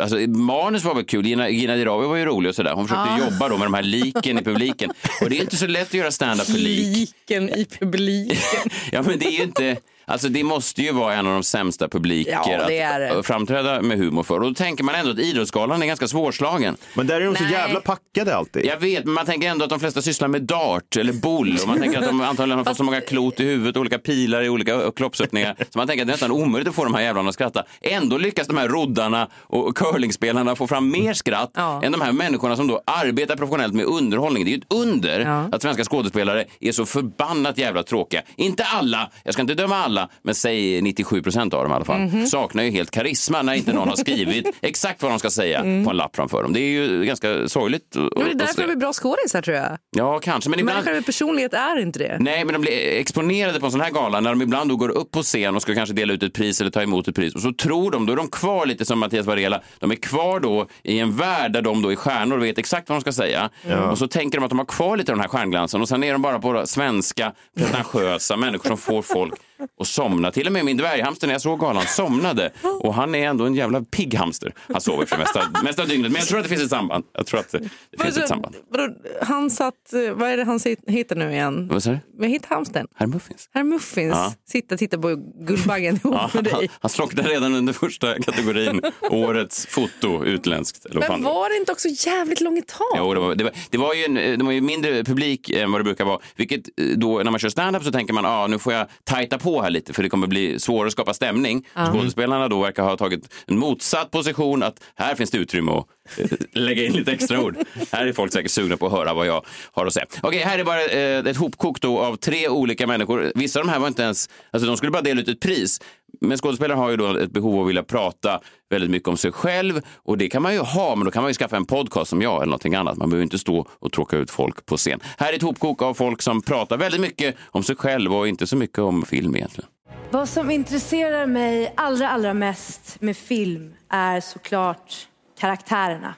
alltså, 0.00 0.16
manus 0.18 0.84
var 0.84 0.94
väl 0.94 1.04
kul. 1.04 1.26
Gina, 1.26 1.48
Gina 1.48 1.76
Dirawi 1.76 2.06
var 2.06 2.16
ju 2.16 2.24
rolig 2.24 2.48
och 2.48 2.54
sådär. 2.54 2.72
Hon 2.72 2.88
försökte 2.88 3.24
jobba 3.24 3.48
då 3.48 3.56
med 3.56 3.66
de 3.66 3.74
här 3.74 3.82
liken 3.82 4.38
i 4.38 4.42
publiken. 4.42 4.92
Och 5.22 5.30
det 5.30 5.36
är 5.38 5.40
inte 5.40 5.56
så 5.56 5.66
lätt 5.66 5.88
att 5.88 5.94
göra 5.94 6.10
stand-up 6.10 6.46
för 6.46 6.58
lik. 6.58 6.96
Liken 6.96 7.48
i 7.48 7.64
publiken. 7.80 8.36
Ja, 8.92 9.02
men 9.02 9.18
det 9.18 9.26
är 9.26 9.30
ju 9.30 9.42
inte... 9.42 9.76
Alltså 10.08 10.28
det 10.28 10.44
måste 10.44 10.82
ju 10.82 10.92
vara 10.92 11.14
en 11.14 11.26
av 11.26 11.32
de 11.32 11.42
sämsta 11.42 11.88
publiker 11.88 12.32
Ja, 12.32 13.18
att 13.18 13.26
framträda 13.26 13.82
med 13.82 13.98
humor 13.98 14.22
för. 14.22 14.34
Och 14.34 14.48
då 14.48 14.54
tänker 14.54 14.84
man 14.84 14.94
ändå 14.94 15.10
att 15.10 15.18
Idrottsgalan 15.18 15.82
är 15.82 15.86
ganska 15.86 16.08
svårslagen. 16.08 16.76
Men 16.94 17.06
där 17.06 17.20
är 17.20 17.24
de 17.26 17.36
så 17.36 17.42
Nej. 17.42 17.52
jävla 17.52 17.80
packade 17.80 18.36
alltid. 18.36 18.64
Jag 18.64 18.76
vet, 18.76 19.04
men 19.04 19.14
man 19.14 19.26
tänker 19.26 19.48
ändå 19.48 19.64
att 19.64 19.70
de 19.70 19.80
flesta 19.80 20.02
sysslar 20.02 20.28
med 20.28 20.42
dart 20.42 20.96
eller 20.96 21.12
boll. 21.12 21.58
Och 21.62 21.68
man 21.68 21.78
tänker 21.80 21.98
att 21.98 22.04
de 22.06 22.20
antagligen 22.20 22.58
har 22.58 22.64
fått 22.64 22.76
så 22.76 22.82
många 22.84 23.00
klot 23.00 23.40
i 23.40 23.44
huvudet, 23.44 23.76
olika 23.76 23.98
pilar 23.98 24.42
i 24.42 24.48
olika 24.48 24.90
kroppsöppningar. 24.96 25.54
Så 25.70 25.78
man 25.78 25.86
tänker 25.86 26.02
att 26.02 26.06
det 26.06 26.10
är 26.10 26.14
nästan 26.14 26.30
omöjligt 26.32 26.68
att 26.68 26.74
få 26.74 26.84
de 26.84 26.94
här 26.94 27.02
jävlarna 27.02 27.28
att 27.28 27.34
skratta. 27.34 27.64
Ändå 27.80 28.18
lyckas 28.18 28.46
de 28.46 28.56
här 28.56 28.68
roddarna 28.68 29.28
och 29.42 29.76
curlingspelarna 29.76 30.56
få 30.56 30.66
fram 30.66 30.90
mer 30.90 31.12
skratt 31.14 31.50
Ja. 31.54 31.82
än 31.82 31.92
de 31.92 32.00
här 32.00 32.12
människorna 32.12 32.56
som 32.56 32.66
då 32.66 32.82
arbetar 32.86 33.36
professionellt 33.36 33.74
med 33.74 33.84
underhållning. 33.84 34.44
Det 34.44 34.50
är 34.50 34.52
ju 34.52 34.58
ett 34.58 34.72
under 34.72 35.20
Ja. 35.20 35.44
att 35.52 35.62
svenska 35.62 35.84
skådespelare 35.84 36.44
är 36.60 36.72
så 36.72 36.86
förbannat 36.86 37.58
jävla 37.58 37.82
tråkiga. 37.82 38.22
Inte 38.36 38.64
alla, 38.64 39.10
jag 39.24 39.32
ska 39.34 39.42
inte 39.42 39.54
döma 39.54 39.76
alla, 39.76 39.95
men 40.22 40.34
säg 40.34 40.82
97 40.82 41.22
procent 41.22 41.54
av 41.54 41.62
dem 41.62 41.72
i 41.72 41.74
alla 41.74 41.84
fall. 41.84 42.00
Mhm. 42.00 42.26
Saknar 42.26 42.62
ju 42.62 42.70
helt 42.70 42.90
karisma 42.90 43.42
när 43.42 43.54
inte 43.54 43.72
någon 43.72 43.88
har 43.88 43.96
skrivit 43.96 44.46
exakt 44.60 45.02
vad 45.02 45.12
de 45.12 45.18
ska 45.18 45.30
säga 45.30 45.60
på 45.60 45.90
en 45.90 45.96
lapp 45.96 46.16
framför 46.16 46.42
dem. 46.42 46.52
Det 46.52 46.60
är 46.60 46.70
ju 46.70 47.04
ganska 47.04 47.48
sorgligt. 47.48 47.96
Mm. 47.96 48.08
Ja, 48.16 48.24
det 48.24 48.30
är 48.30 48.34
därför 48.34 48.62
de 48.62 48.72
är 48.72 48.76
bra 48.76 48.92
skådisar 48.92 49.42
tror 49.42 49.56
jag. 49.56 49.78
Ja, 49.96 50.18
kanske. 50.18 50.50
Men 50.50 50.60
ibland... 50.60 50.84
Människor 50.84 51.02
personlighet 51.02 51.54
är 51.54 51.80
inte 51.80 51.98
det. 51.98 52.16
Nej, 52.20 52.44
men 52.44 52.52
de 52.52 52.62
blir 52.62 52.72
exponerade 53.00 53.60
på 53.60 53.66
en 53.66 53.72
sån 53.72 53.80
här 53.80 53.90
gala 53.90 54.20
när 54.20 54.30
de 54.30 54.42
ibland 54.42 54.70
då 54.70 54.76
går 54.76 54.88
upp 54.88 55.10
på 55.10 55.22
scen 55.22 55.56
och 55.56 55.62
ska 55.62 55.74
kanske 55.74 55.94
dela 55.94 56.12
ut 56.12 56.22
ett 56.22 56.32
pris 56.34 56.60
eller 56.60 56.70
ta 56.70 56.82
emot 56.82 57.08
ett 57.08 57.14
pris. 57.14 57.34
Och 57.34 57.40
så 57.40 57.52
tror 57.52 57.90
de, 57.90 58.06
då 58.06 58.12
är 58.12 58.16
de 58.16 58.28
kvar 58.28 58.66
lite 58.66 58.84
som 58.84 58.98
Mattias 58.98 59.26
Varela, 59.26 59.60
de 59.78 59.90
är 59.90 59.94
kvar 59.94 60.40
då 60.40 60.66
i 60.82 60.98
en 60.98 61.16
värld 61.16 61.52
där 61.52 61.62
de 61.62 61.82
då 61.82 61.92
är 61.92 61.96
stjärnor 61.96 62.38
och 62.38 62.44
vet 62.44 62.58
exakt 62.58 62.88
vad 62.88 62.96
de 62.96 63.00
ska 63.00 63.12
säga. 63.12 63.50
Och 63.90 63.98
så 63.98 64.08
tänker 64.08 64.38
de 64.38 64.44
att 64.44 64.50
de 64.50 64.58
har 64.58 64.66
kvar 64.66 64.96
lite 64.96 65.12
av 65.12 65.16
den 65.16 65.22
här 65.22 65.28
stjärnglansen 65.28 65.80
och 65.82 65.88
sen 65.88 66.04
är 66.04 66.12
de 66.12 66.22
bara 66.22 66.38
på 66.38 66.66
svenska, 66.66 67.32
pretentiösa 67.56 68.36
människor 68.46 68.68
som 68.68 68.78
får 68.78 69.02
folk 69.02 69.34
att 69.80 69.86
somna. 69.86 70.30
Till 70.32 70.46
och 70.46 70.52
med 70.52 70.64
min 70.64 70.76
dvärghamster 70.76 71.26
när 71.26 71.34
jag 71.34 71.40
såg 71.42 71.60
galan 71.60 71.82
somnade. 71.86 72.50
Och 72.80 72.94
han 72.94 73.14
är 73.14 73.28
ändå 73.28 73.44
en 73.44 73.54
jävla 73.54 73.82
pigg 73.82 74.14
hamster. 74.14 74.54
Han 74.72 74.80
sover 74.80 75.06
för 75.06 75.18
mesta, 75.18 75.42
mesta 75.64 75.84
dygnet. 75.84 76.12
Men 76.12 76.18
jag 76.18 76.28
tror 76.28 76.38
att 76.38 76.44
det 76.44 76.48
finns 76.48 76.62
ett 76.62 76.70
samband. 76.70 77.04
Jag 77.12 77.26
tror 77.26 77.40
att 77.40 77.50
det, 77.52 78.02
finns 78.02 78.16
ett 78.18 78.28
samband. 78.28 78.56
Vadå, 78.70 78.94
han 79.22 79.50
satt, 79.50 79.92
eh, 79.92 80.12
vad 80.14 80.28
är 80.30 80.36
det 80.36 80.44
han 80.44 80.60
heter 80.86 81.16
nu 81.16 81.30
igen? 81.32 81.68
Vad 81.68 81.82
sa 81.82 81.90
du? 81.90 81.98
Vad 82.18 82.28
heter 82.28 82.48
hamsten? 82.48 82.86
Herr 82.94 83.06
Muffins. 83.06 83.48
Herr 83.54 83.62
Muffins 83.64 84.12
Ja. 84.14 84.32
sitter 84.48 84.74
och 84.74 84.78
tittar 84.78 84.98
på 84.98 85.14
Guldbaggen 85.46 85.94
ihop 86.04 86.14
Ja, 86.14 86.30
med 86.34 86.46
han, 86.52 86.60
dig. 86.60 86.70
han 86.80 86.88
slocknade 86.90 87.28
redan 87.28 87.54
under 87.54 87.72
första 87.72 88.14
kategorin. 88.22 88.80
Årets 89.10 89.66
foto 89.66 90.24
utländskt. 90.24 90.86
Fan 90.92 91.02
Men 91.08 91.22
var. 91.22 91.50
det 91.50 91.56
inte 91.56 91.72
också 91.72 91.88
jävligt 92.06 92.40
långt 92.40 92.58
i 92.58 92.62
tag? 92.62 92.86
Jo, 92.96 93.14
det, 93.14 93.20
var, 93.20 93.34
det, 93.34 93.44
var, 93.44 93.52
det 93.70 93.78
var 93.78 93.94
ju 93.94 94.04
en, 94.04 94.14
det 94.38 94.44
var 94.44 94.52
ju 94.52 94.60
mindre 94.60 95.04
publik 95.04 95.50
än 95.50 95.72
vad 95.72 95.80
det 95.80 95.84
brukar 95.84 96.04
vara. 96.04 96.18
Vilket 96.36 96.60
eh, 96.80 96.86
då, 96.96 97.18
när 97.22 97.30
man 97.30 97.40
kör 97.40 97.48
stand-up 97.48 97.82
så 97.84 97.92
tänker 97.92 98.14
man 98.14 98.24
ah, 98.26 98.46
nu 98.46 98.58
får 98.58 98.72
jag 98.72 98.86
tajta 99.04 99.38
på 99.38 99.45
här 99.62 99.70
lite 99.70 99.92
för 99.92 100.02
det 100.02 100.08
kommer 100.08 100.26
bli 100.26 100.60
svårare 100.60 100.86
att 100.86 100.92
skapa 100.92 101.14
stämning. 101.14 101.66
Skådespelarna 101.92 102.48
då 102.48 102.62
verkar 102.62 102.82
ha 102.82 102.96
tagit 102.96 103.34
en 103.46 103.58
motsatt 103.58 104.10
position 104.10 104.62
att 104.62 104.82
här 104.94 105.14
finns 105.14 105.30
det 105.30 105.38
utrymme 105.38 105.72
att 105.72 105.86
lägga 106.52 106.84
in 106.84 106.92
lite 106.92 107.12
extra 107.12 107.42
ord. 107.42 107.56
Här 107.92 108.06
är 108.06 108.12
folk 108.12 108.32
säkert 108.32 108.50
sugna 108.50 108.76
på 108.76 108.86
att 108.86 108.92
höra 108.92 109.14
vad 109.14 109.26
jag 109.26 109.44
har 109.72 109.86
att 109.86 109.92
säga. 109.92 110.06
Okej, 110.22 110.40
här 110.40 110.58
är 110.58 110.64
bara 110.64 110.84
eh, 110.84 111.30
ett 111.30 111.36
hopkok 111.36 111.80
då 111.80 111.98
av 111.98 112.16
tre 112.16 112.48
olika 112.48 112.86
människor. 112.86 113.32
Vissa 113.34 113.60
av 113.60 113.66
de 113.66 113.72
här 113.72 113.78
var 113.78 113.88
inte 113.88 114.02
ens, 114.02 114.28
alltså 114.50 114.66
de 114.66 114.76
skulle 114.76 114.92
bara 114.92 115.02
dela 115.02 115.20
ut 115.20 115.28
ett 115.28 115.40
pris. 115.40 115.80
Men 116.20 116.38
skådespelare 116.38 116.76
har 116.76 116.90
ju 116.90 116.96
då 116.96 117.16
ett 117.16 117.30
behov 117.30 117.54
av 117.54 117.62
att 117.62 117.68
vilja 117.68 117.82
prata 117.82 118.40
väldigt 118.70 118.90
mycket 118.90 119.08
om 119.08 119.16
sig 119.16 119.32
själv 119.32 119.80
och 119.96 120.18
det 120.18 120.28
kan 120.28 120.42
man 120.42 120.54
ju 120.54 120.60
ha, 120.60 120.96
men 120.96 121.04
då 121.04 121.10
kan 121.10 121.22
man 121.22 121.30
ju 121.30 121.34
skaffa 121.34 121.56
en 121.56 121.64
podcast 121.66 122.10
som 122.10 122.22
jag 122.22 122.36
eller 122.36 122.46
någonting 122.46 122.74
annat. 122.74 122.96
Man 122.96 123.10
behöver 123.10 123.22
inte 123.22 123.38
stå 123.38 123.66
och 123.70 123.92
tråka 123.92 124.16
ut 124.16 124.30
folk 124.30 124.66
på 124.66 124.76
scen. 124.76 125.00
Här 125.18 125.32
är 125.32 125.36
ett 125.36 125.42
hopkok 125.42 125.82
av 125.82 125.94
folk 125.94 126.22
som 126.22 126.42
pratar 126.42 126.76
väldigt 126.76 127.00
mycket 127.00 127.36
om 127.50 127.62
sig 127.62 127.76
själv 127.76 128.14
och 128.14 128.28
inte 128.28 128.46
så 128.46 128.56
mycket 128.56 128.78
om 128.78 129.02
film 129.02 129.36
egentligen. 129.36 129.70
Vad 130.10 130.28
som 130.28 130.50
intresserar 130.50 131.26
mig 131.26 131.72
allra, 131.76 132.08
allra 132.08 132.34
mest 132.34 133.00
med 133.00 133.16
film 133.16 133.74
är 133.88 134.20
såklart 134.20 135.08
karaktärerna. 135.38 136.14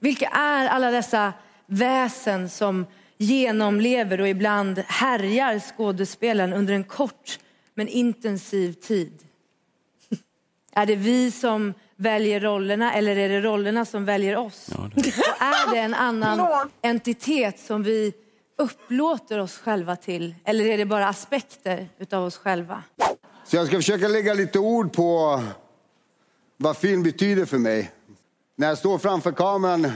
Vilka 0.00 0.26
är 0.28 0.68
alla 0.68 0.90
dessa 0.90 1.32
väsen 1.66 2.48
som 2.48 2.86
genomlever 3.18 4.20
och 4.20 4.28
ibland 4.28 4.78
härjar 4.78 5.58
skådespelaren 5.58 6.52
under 6.52 6.74
en 6.74 6.84
kort 6.84 7.38
men 7.74 7.88
intensiv 7.88 8.72
tid? 8.72 9.22
Är 10.72 10.86
det 10.86 10.96
vi 10.96 11.30
som 11.30 11.74
väljer 11.96 12.40
rollerna 12.40 12.94
eller 12.94 13.16
är 13.16 13.28
det 13.28 13.40
rollerna 13.40 13.84
som 13.84 14.04
väljer 14.04 14.36
oss? 14.36 14.68
Och 14.68 14.98
är 15.40 15.74
det 15.74 15.80
en 15.80 15.94
annan 15.94 16.68
entitet 16.82 17.60
som 17.60 17.82
vi 17.82 18.12
upplåter 18.58 19.38
oss 19.38 19.58
själva 19.58 19.96
till 19.96 20.34
eller 20.44 20.64
är 20.64 20.78
det 20.78 20.84
bara 20.84 21.08
aspekter 21.08 21.88
utav 21.98 22.24
oss 22.24 22.36
själva? 22.36 22.82
Så 23.44 23.56
jag 23.56 23.66
ska 23.66 23.76
försöka 23.76 24.08
lägga 24.08 24.34
lite 24.34 24.58
ord 24.58 24.92
på 24.92 25.42
vad 26.56 26.76
film 26.76 27.02
betyder 27.02 27.46
för 27.46 27.58
mig. 27.58 27.90
När 28.58 28.68
jag 28.68 28.78
står 28.78 28.98
framför 28.98 29.32
kameran 29.32 29.92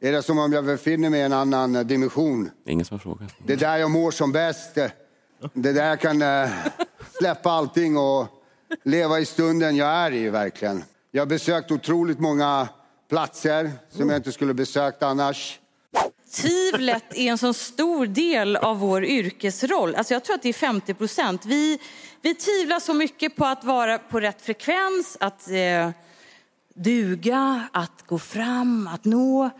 är 0.00 0.12
det 0.12 0.22
som 0.22 0.38
om 0.38 0.52
jag 0.52 0.64
befinner 0.64 1.10
mig 1.10 1.20
i 1.20 1.22
en 1.22 1.32
annan 1.32 1.86
dimension. 1.86 2.50
Det 2.64 2.70
är 2.70 2.72
ingen 2.72 2.84
som 2.86 2.94
har 2.94 2.98
frågat. 2.98 3.34
Det 3.46 3.52
är 3.52 3.56
där 3.56 3.76
jag 3.76 3.90
mår 3.90 4.10
som 4.10 4.32
bäst. 4.32 4.74
Det 5.54 5.68
är 5.68 5.74
där 5.74 5.88
jag 5.88 6.00
kan 6.00 6.22
eh, 6.22 6.50
släppa 7.18 7.50
allting 7.50 7.96
och 7.96 8.26
leva 8.82 9.20
i 9.20 9.24
stunden 9.24 9.76
jag 9.76 9.88
är 9.88 10.12
i 10.12 10.28
verkligen. 10.28 10.84
Jag 11.10 11.20
har 11.20 11.26
besökt 11.26 11.70
otroligt 11.70 12.18
många 12.18 12.68
platser 13.08 13.70
som 13.90 14.08
jag 14.08 14.18
inte 14.18 14.32
skulle 14.32 14.54
besökt 14.54 15.02
annars. 15.02 15.60
Tvivlet 16.34 17.14
är 17.14 17.30
en 17.30 17.38
så 17.38 17.52
stor 17.52 18.06
del 18.06 18.56
av 18.56 18.78
vår 18.78 19.04
yrkesroll. 19.04 19.94
Alltså 19.94 20.14
jag 20.14 20.24
tror 20.24 20.34
att 20.34 20.42
det 20.42 20.48
är 20.48 20.52
50 20.52 20.94
procent. 20.94 21.46
Vi, 21.46 21.78
vi 22.22 22.34
tvivlar 22.34 22.80
så 22.80 22.94
mycket 22.94 23.36
på 23.36 23.44
att 23.44 23.64
vara 23.64 23.98
på 23.98 24.20
rätt 24.20 24.42
frekvens, 24.42 25.16
att 25.20 25.50
eh, 25.50 25.90
duga, 26.74 27.68
att 27.72 28.06
gå 28.06 28.18
fram, 28.18 28.86
att 28.86 29.04
nå. 29.04 29.50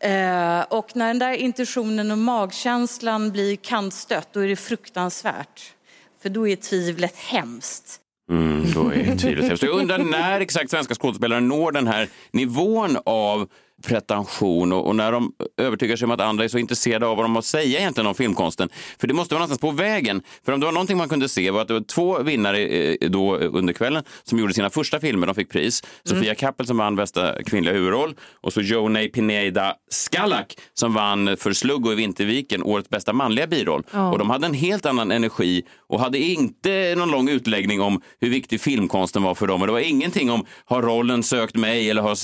Eh, 0.00 0.60
och 0.60 0.96
när 0.96 1.06
den 1.06 1.18
där 1.18 1.32
intuitionen 1.32 2.10
och 2.10 2.18
magkänslan 2.18 3.30
blir 3.30 3.56
kantstött, 3.56 4.28
då 4.32 4.40
är 4.40 4.48
det 4.48 4.56
fruktansvärt. 4.56 5.74
För 6.22 6.28
då 6.28 6.48
är 6.48 6.56
tvivlet 6.56 7.16
hemskt. 7.16 8.00
Mm, 8.30 8.72
då 8.74 8.92
är 8.92 9.16
tvivlet 9.16 9.44
hemskt. 9.44 9.62
Jag 9.62 9.78
undrar 9.78 9.98
när 9.98 10.40
exakt 10.40 10.70
svenska 10.70 10.94
skådespelare 10.94 11.40
når 11.40 11.72
den 11.72 11.86
här 11.86 12.08
nivån 12.32 12.96
av 13.04 13.48
pretension 13.82 14.72
och, 14.72 14.86
och 14.86 14.96
när 14.96 15.12
de 15.12 15.32
övertygar 15.56 15.96
sig 15.96 16.04
om 16.04 16.10
att 16.10 16.20
andra 16.20 16.44
är 16.44 16.48
så 16.48 16.58
intresserade 16.58 17.06
av 17.06 17.16
vad 17.16 17.24
de 17.24 17.32
har 17.32 17.38
att 17.38 17.44
säga 17.44 17.78
egentligen 17.78 18.06
om 18.06 18.14
filmkonsten. 18.14 18.68
För 18.98 19.06
det 19.06 19.14
måste 19.14 19.34
vara 19.34 19.44
någonstans 19.44 19.60
på 19.60 19.82
vägen. 19.82 20.22
För 20.44 20.52
om 20.52 20.60
det 20.60 20.66
var 20.66 20.72
någonting 20.72 20.96
man 20.96 21.08
kunde 21.08 21.28
se 21.28 21.50
var 21.50 21.60
att 21.60 21.68
det 21.68 21.74
var 21.74 21.80
två 21.80 22.22
vinnare 22.22 22.58
eh, 22.58 23.10
då 23.10 23.36
under 23.36 23.72
kvällen 23.72 24.04
som 24.22 24.38
gjorde 24.38 24.54
sina 24.54 24.70
första 24.70 25.00
filmer. 25.00 25.26
De 25.26 25.34
fick 25.34 25.50
pris. 25.50 25.82
Sofia 26.04 26.34
Kappel 26.34 26.66
som 26.66 26.76
vann 26.76 26.96
bästa 26.96 27.42
kvinnliga 27.42 27.74
huvudroll 27.74 28.14
och 28.40 28.52
så 28.52 28.60
Jonay 28.60 29.08
Pineda 29.08 29.74
Skallak 29.90 30.56
som 30.74 30.94
vann 30.94 31.36
för 31.36 31.52
Sluggo 31.52 31.92
i 31.92 31.94
Vinterviken 31.94 32.62
årets 32.62 32.88
bästa 32.88 33.12
manliga 33.12 33.46
biroll. 33.46 33.82
Ja. 33.92 34.12
Och 34.12 34.18
de 34.18 34.30
hade 34.30 34.46
en 34.46 34.54
helt 34.54 34.86
annan 34.86 35.10
energi 35.10 35.62
och 35.88 36.00
hade 36.00 36.18
inte 36.18 36.94
någon 36.96 37.10
lång 37.10 37.28
utläggning 37.28 37.80
om 37.80 38.00
hur 38.20 38.30
viktig 38.30 38.60
filmkonsten 38.60 39.22
var 39.22 39.34
för 39.34 39.46
dem. 39.46 39.60
Och 39.60 39.66
det 39.66 39.72
var 39.72 39.80
ingenting 39.80 40.30
om 40.30 40.46
har 40.64 40.82
rollen 40.82 41.22
sökt 41.22 41.56
mig 41.56 41.90
eller 41.90 42.02
har 42.02 42.16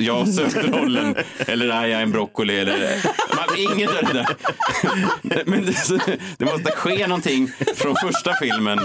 jag 0.00 0.28
sökt 0.28 0.56
rollen 0.68 0.89
eller 1.38 1.68
är 1.68 1.86
jag 1.86 2.02
en 2.02 2.12
broccoli 2.12 2.60
eller 2.60 2.96
man, 3.36 3.58
inget 3.58 3.90
av 3.90 4.04
det 4.04 4.12
där. 4.12 5.44
Men 5.46 5.66
det, 5.66 6.18
det 6.38 6.44
måste 6.44 6.70
ske 6.70 7.06
någonting 7.06 7.48
från 7.74 7.96
första 7.96 8.34
filmen 8.34 8.78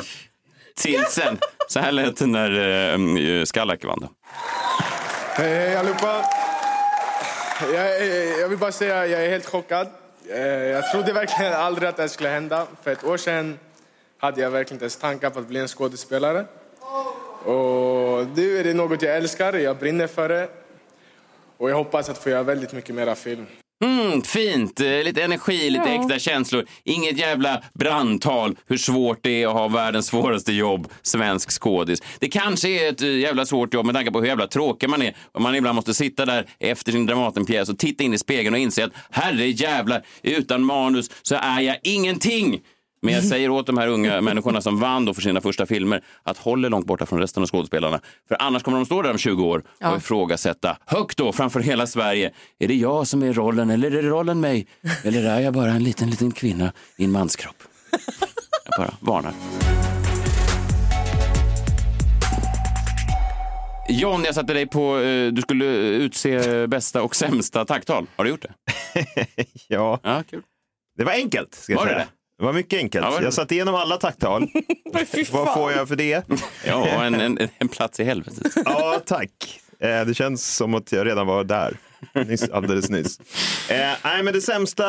till 0.76 1.06
sen. 1.10 1.38
Så 1.68 1.80
här 1.80 1.92
lät 1.92 2.18
det 2.18 2.26
när 2.26 2.52
eh, 3.40 3.44
Skallak 3.44 3.86
vann. 3.86 4.08
Hej, 5.38 5.56
hej 5.56 5.76
allihopa. 5.76 6.26
Jag, 7.74 8.02
eh, 8.02 8.40
jag 8.40 8.50
vill 8.50 8.58
bara 8.58 8.72
säga 8.72 9.02
att 9.02 9.10
jag 9.10 9.26
är 9.26 9.30
helt 9.30 9.46
chockad. 9.46 9.88
Eh, 10.30 10.40
jag 10.48 10.92
trodde 10.92 11.14
verkligen 11.14 11.54
aldrig 11.54 11.90
att 11.90 11.96
det 11.96 12.04
här 12.04 12.08
skulle 12.08 12.30
hända. 12.30 12.68
För 12.84 12.92
ett 12.92 13.04
år 13.04 13.18
sedan 13.18 13.60
hade 14.18 14.42
jag 14.42 14.52
verkligen 14.52 14.76
inte 14.76 14.84
ens 14.84 14.98
tankar 14.98 15.30
på 15.30 15.40
att 15.40 15.48
bli 15.48 15.60
en 15.60 15.68
skådespelare. 15.68 16.46
Och 17.46 18.28
nu 18.36 18.60
är 18.60 18.64
det 18.64 18.74
något 18.74 19.02
jag 19.02 19.16
älskar, 19.16 19.54
jag 19.54 19.78
brinner 19.78 20.08
för 20.08 20.30
det. 20.30 20.50
Och 21.58 21.70
jag 21.70 21.76
hoppas 21.76 22.10
att 22.10 22.18
få 22.18 22.30
göra 22.30 22.44
väldigt 22.44 22.74
mycket 22.74 22.96
mera 22.96 23.16
film. 23.16 23.46
Mm, 23.84 24.22
fint, 24.22 24.80
Eh, 24.80 25.04
lite 25.04 25.24
energi, 25.24 25.70
lite 25.70 25.90
Ja. 25.90 26.02
äkta 26.04 26.20
känslor. 26.20 26.66
Inget 26.84 27.18
jävla 27.18 27.64
brandtal 27.74 28.56
hur 28.68 28.78
svårt 28.78 29.20
det 29.22 29.44
är 29.44 29.48
att 29.48 29.54
ha 29.54 29.68
världens 29.68 30.08
svåraste 30.12 30.54
jobb, 30.54 30.88
svensk 31.02 31.52
skådis. 31.62 32.02
Det 32.20 32.28
kanske 32.28 32.70
är 32.70 32.90
ett 32.90 33.02
eh, 33.02 33.10
jävla 33.10 33.46
svårt 33.46 33.74
jobb 33.74 33.86
med 33.86 33.96
tanke 33.96 34.12
på 34.12 34.20
hur 34.22 34.28
jävla 34.28 34.48
tråkig 34.48 34.90
man 34.90 35.02
är. 35.02 35.16
Och 35.32 35.42
man 35.42 35.56
ibland 35.56 35.76
måste 35.76 35.94
sitta 35.94 36.26
där 36.26 36.46
efter 36.60 36.92
sin 36.92 37.06
Dramatenpjäs 37.06 37.70
och 37.70 37.78
titta 37.80 38.04
in 38.04 38.14
i 38.14 38.18
spegeln 38.18 38.54
och 38.54 38.60
inse 38.60 38.86
att 38.86 38.92
herre 39.12 39.48
jävlar, 39.48 40.02
utan 40.24 40.64
manus 40.64 41.10
så 41.22 41.36
är 41.36 41.60
jag 41.62 41.78
ingenting. 41.84 42.62
Men 43.06 43.14
jag 43.14 43.24
säger 43.24 43.50
åt 43.50 43.68
de 43.68 43.78
här 43.78 43.88
unga 43.88 44.22
människorna 44.22 44.62
som 44.62 44.80
vann 44.80 45.06
då 45.06 45.14
för 45.14 45.22
sina 45.22 45.42
första 45.42 45.66
filmer 45.66 46.04
att 46.24 46.38
håll 46.38 46.66
er 46.66 46.70
långt 46.70 46.86
borta 46.88 47.06
från 47.06 47.20
resten 47.20 47.44
av 47.44 47.50
skådespelarna. 47.50 48.00
För 48.28 48.38
annars 48.42 48.64
kommer 48.64 48.78
de 48.78 48.86
stå 48.86 49.02
där 49.02 49.12
om 49.12 49.18
20 49.18 49.44
år 49.44 49.60
och 49.60 49.66
Ja. 49.80 49.98
ifrågasätta 49.98 50.78
högt 50.86 51.18
då 51.18 51.32
framför 51.32 51.60
hela 51.60 51.88
Sverige. 51.88 52.32
Är 52.60 52.68
det 52.68 52.76
jag 52.76 53.08
som 53.08 53.24
är 53.24 53.34
rollen 53.34 53.70
eller 53.70 53.92
är 53.92 54.02
det 54.04 54.10
rollen 54.10 54.40
mig? 54.40 54.68
Eller 55.04 55.24
är 55.30 55.40
jag 55.40 55.54
bara 55.54 55.72
en 55.72 55.84
liten, 55.84 56.10
liten 56.10 56.32
kvinna 56.32 56.74
i 56.98 57.04
en 57.04 57.12
manskropp? 57.12 57.56
Jag 58.66 58.88
bara 58.88 58.94
varnar. 59.00 59.34
John, 63.90 64.24
jag 64.26 64.36
satte 64.36 64.54
dig 64.54 64.68
på, 64.68 65.00
eh, 65.00 65.32
du 65.32 65.42
skulle 65.42 65.66
utse 65.78 66.68
bästa 66.68 67.02
och 67.02 67.16
sämsta 67.16 67.66
tacktal. 67.66 68.08
Har 68.16 68.24
du 68.24 68.30
gjort 68.30 68.42
det? 68.42 68.54
Ja. 69.68 70.00
ja 70.04 70.24
kul. 70.30 70.42
Det 70.98 71.04
var 71.04 71.12
enkelt. 71.12 71.54
Ska 71.56 71.74
jag 71.74 71.80
Var 71.80 71.86
det 71.86 71.92
säga. 71.92 72.06
det? 72.06 72.12
Det 72.40 72.46
var 72.46 72.54
mycket 72.54 72.80
enkelt. 72.80 73.06
Ja, 73.06 73.18
det? 73.20 73.24
Jag 73.24 73.34
satt 73.34 73.52
igenom 73.52 73.76
alla 73.76 73.98
tacktal. 73.98 74.48
Vad 75.32 75.54
får 75.54 75.72
jag 75.72 75.88
för 75.88 75.96
det? 75.96 76.24
Ja, 76.68 77.04
en, 77.04 77.16
en, 77.16 77.38
en 77.58 77.68
plats 77.68 78.00
i 78.00 78.04
helvetet. 78.04 78.54
Ja, 78.66 79.02
tack. 79.06 79.62
Eh, 79.80 80.06
Det 80.06 80.14
känns 80.14 80.56
som 80.56 80.74
att 80.74 80.92
jag 80.92 81.08
redan 81.08 81.28
var 81.28 81.44
där. 81.44 81.78
Nyss, 82.28 82.50
alldeles 82.50 82.90
nyss. 82.90 83.20
Eh, 83.70 83.92
nej, 84.04 84.24
men 84.24 84.34
det 84.34 84.42
sämsta 84.42 84.86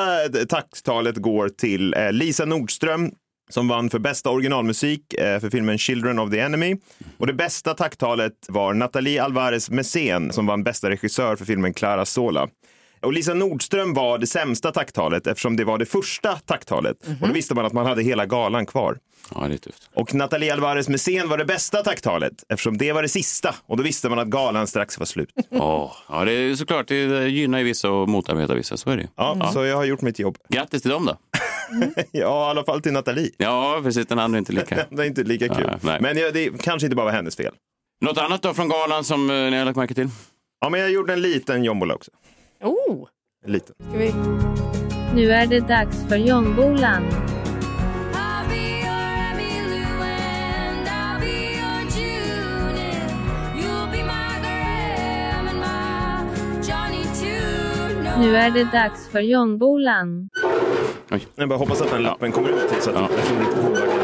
tacktalet 0.48 1.16
går 1.16 1.48
till 1.48 1.94
eh, 1.94 2.12
Lisa 2.12 2.44
Nordström 2.44 3.10
som 3.50 3.68
vann 3.68 3.90
för 3.90 3.98
bästa 3.98 4.30
originalmusik 4.30 5.14
eh, 5.14 5.40
för 5.40 5.50
filmen 5.50 5.78
Children 5.78 6.18
of 6.18 6.30
the 6.30 6.38
Enemy. 6.38 6.76
Och 7.18 7.26
det 7.26 7.32
bästa 7.32 7.74
tacktalet 7.74 8.32
var 8.48 8.74
Nathalie 8.74 9.22
Alvarez 9.22 9.70
Messén 9.70 10.32
som 10.32 10.46
vann 10.46 10.62
bästa 10.64 10.90
regissör 10.90 11.36
för 11.36 11.44
filmen 11.44 11.74
Clara 11.74 12.04
Sola. 12.04 12.48
Och 13.06 13.12
Lisa 13.12 13.34
Nordström 13.34 13.94
var 13.94 14.18
det 14.18 14.26
sämsta 14.26 14.72
tacktalet 14.72 15.26
eftersom 15.26 15.56
det 15.56 15.64
var 15.64 15.78
det 15.78 15.86
första 15.86 16.36
tacktalet. 16.36 16.96
Och 17.20 17.28
då 17.28 17.34
visste 17.34 17.54
man 17.54 17.66
att 17.66 17.72
man 17.72 17.86
hade 17.86 18.02
hela 18.02 18.26
galan 18.26 18.66
kvar. 18.66 18.98
Ja, 19.34 19.48
det 19.48 19.54
är 19.54 19.58
tufft. 19.58 19.90
Och 19.94 20.14
Nathalie 20.14 20.52
Alvarez 20.52 20.88
Messén 20.88 21.28
var 21.28 21.38
det 21.38 21.44
bästa 21.44 21.82
tacktalet 21.82 22.32
eftersom 22.48 22.78
det 22.78 22.92
var 22.92 23.02
det 23.02 23.08
sista. 23.08 23.54
Och 23.66 23.76
då 23.76 23.82
visste 23.82 24.08
man 24.08 24.18
att 24.18 24.28
galan 24.28 24.66
strax 24.66 24.98
var 24.98 25.06
slut. 25.06 25.30
Åh, 25.50 25.92
ja, 26.08 26.24
det 26.24 26.32
är 26.32 26.54
såklart, 26.54 26.88
det 26.88 27.28
gynnar 27.28 27.58
ju 27.58 27.64
vissa 27.64 27.90
och 27.90 28.08
motarbetar 28.08 28.54
vissa. 28.54 28.76
Så 28.76 28.90
är 28.90 28.96
det. 28.96 29.08
Ja, 29.16 29.50
så 29.52 29.64
jag 29.64 29.76
har 29.76 29.84
gjort 29.84 30.02
mitt 30.02 30.18
jobb. 30.18 30.38
Grattis 30.48 30.82
till 30.82 30.90
dem 30.90 31.06
då. 31.06 31.16
ja, 32.12 32.46
i 32.46 32.50
alla 32.50 32.64
fall 32.64 32.82
till 32.82 32.92
Nathalie. 32.92 33.30
Ja, 33.36 33.80
precis. 33.82 34.06
Den 34.06 34.18
andra 34.18 34.36
är 34.36 34.38
inte 34.38 34.52
lika. 34.52 34.86
det 34.90 35.02
är 35.02 35.06
inte 35.06 35.22
lika 35.22 35.48
kul. 35.48 35.70
Nej. 35.80 35.98
Men 36.00 36.18
ja, 36.18 36.30
det 36.30 36.62
kanske 36.62 36.86
inte 36.86 36.96
bara 36.96 37.06
var 37.06 37.12
hennes 37.12 37.36
fel. 37.36 37.54
Något 38.00 38.18
annat 38.18 38.42
då 38.42 38.54
från 38.54 38.68
galan 38.68 39.04
som 39.04 39.30
eh, 39.30 39.36
ni 39.36 39.56
har 39.56 39.64
lagt 39.64 39.76
märke 39.76 39.94
till? 39.94 40.08
Ja, 40.60 40.68
men 40.68 40.80
jag 40.80 40.90
gjorde 40.90 41.12
en 41.12 41.22
liten 41.22 41.64
jombola 41.64 41.94
också. 41.94 42.10
Oh. 42.62 43.08
En 43.44 43.52
liten. 43.52 43.74
Ska 43.88 43.98
vi... 43.98 44.14
Nu 45.14 45.32
är 45.32 45.46
det 45.46 45.60
dags 45.60 46.04
för 46.08 46.16
Jombolan. 46.16 47.02
Nu 58.18 58.36
är 58.36 58.50
det 58.50 58.64
dags 58.64 59.08
för 59.08 59.20
Jombolan. 59.20 60.28
Jag 61.34 61.48
bara 61.48 61.58
hoppas 61.58 61.80
att 61.80 61.90
den 61.90 62.02
lappen 62.02 62.32
kommer 62.32 62.48
ut 62.48 62.68
till 62.68 62.82
så 62.82 62.90
att 62.90 63.10
det 63.10 63.16
får 63.16 63.38
lite 63.38 63.56
påverkan. 63.56 63.96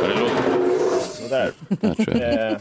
Vad 0.00 0.10
det 0.10 0.20
låter. 0.20 0.58
Sådär. 1.22 1.52
Där 1.68 1.94
tror 1.94 2.16
jag. 2.16 2.52
Eh, 2.52 2.58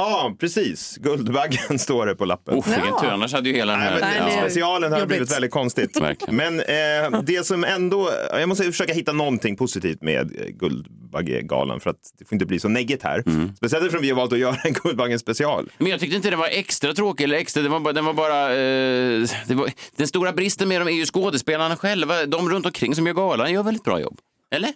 Ja, 0.00 0.36
precis. 0.40 0.96
Guldbaggen 0.96 1.78
står 1.78 2.06
det 2.06 2.14
på 2.14 2.24
lappen. 2.24 2.58
Uff, 2.58 2.66
vilken 2.66 3.00
tur. 3.00 3.08
Annars 3.08 3.32
hade 3.32 3.48
ju 3.48 3.54
hela 3.54 3.72
den 3.72 3.80
här... 3.80 4.00
Nej, 4.00 4.20
men, 4.20 4.32
ja. 4.32 4.40
Specialen 4.40 4.92
hade 4.92 5.02
Jobbigt. 5.02 5.16
blivit 5.16 5.32
väldigt 5.32 5.50
konstigt. 5.50 5.96
Verkligen. 6.00 6.36
Men 6.36 6.60
eh, 6.60 7.22
det 7.22 7.46
som 7.46 7.64
ändå, 7.64 8.10
jag 8.32 8.48
måste 8.48 8.64
försöka 8.64 8.92
hitta 8.92 9.12
någonting 9.12 9.56
positivt 9.56 10.02
med 10.02 10.20
eh, 10.40 10.46
Guldbaggegalan 10.46 11.80
för 11.80 11.90
att 11.90 11.96
det 12.18 12.24
får 12.24 12.34
inte 12.34 12.46
bli 12.46 12.58
så 12.58 12.68
negget 12.68 13.02
här. 13.02 13.22
Mm. 13.26 13.56
Speciellt 13.56 13.84
eftersom 13.84 14.02
vi 14.02 14.10
har 14.10 14.16
valt 14.16 14.32
att 14.32 14.38
göra 14.38 14.56
en 14.64 14.72
Guldbaggen 14.72 15.18
special. 15.18 15.70
Men 15.78 15.90
jag 15.90 16.00
tyckte 16.00 16.16
inte 16.16 16.30
den 16.30 16.38
var 16.38 16.48
extra 16.48 16.94
tråkig 16.94 17.24
eller 17.24 17.36
extra, 17.36 17.62
den 17.62 17.72
var 17.72 17.80
bara, 17.80 17.92
den 17.92 18.04
var 18.04 18.14
bara 18.14 18.50
eh, 18.50 19.28
det 19.46 19.54
var, 19.54 19.70
den 19.96 20.06
stora 20.06 20.32
bristen 20.32 20.68
med 20.68 20.80
dem 20.80 20.88
är 20.88 20.92
ju 20.92 21.06
skådespelarna 21.06 21.76
själva. 21.76 22.26
De 22.26 22.50
runt 22.50 22.66
omkring 22.66 22.94
som 22.94 23.06
gör 23.06 23.14
galan 23.14 23.52
gör 23.52 23.62
väldigt 23.62 23.84
bra 23.84 24.00
jobb. 24.00 24.18
Eller? 24.54 24.70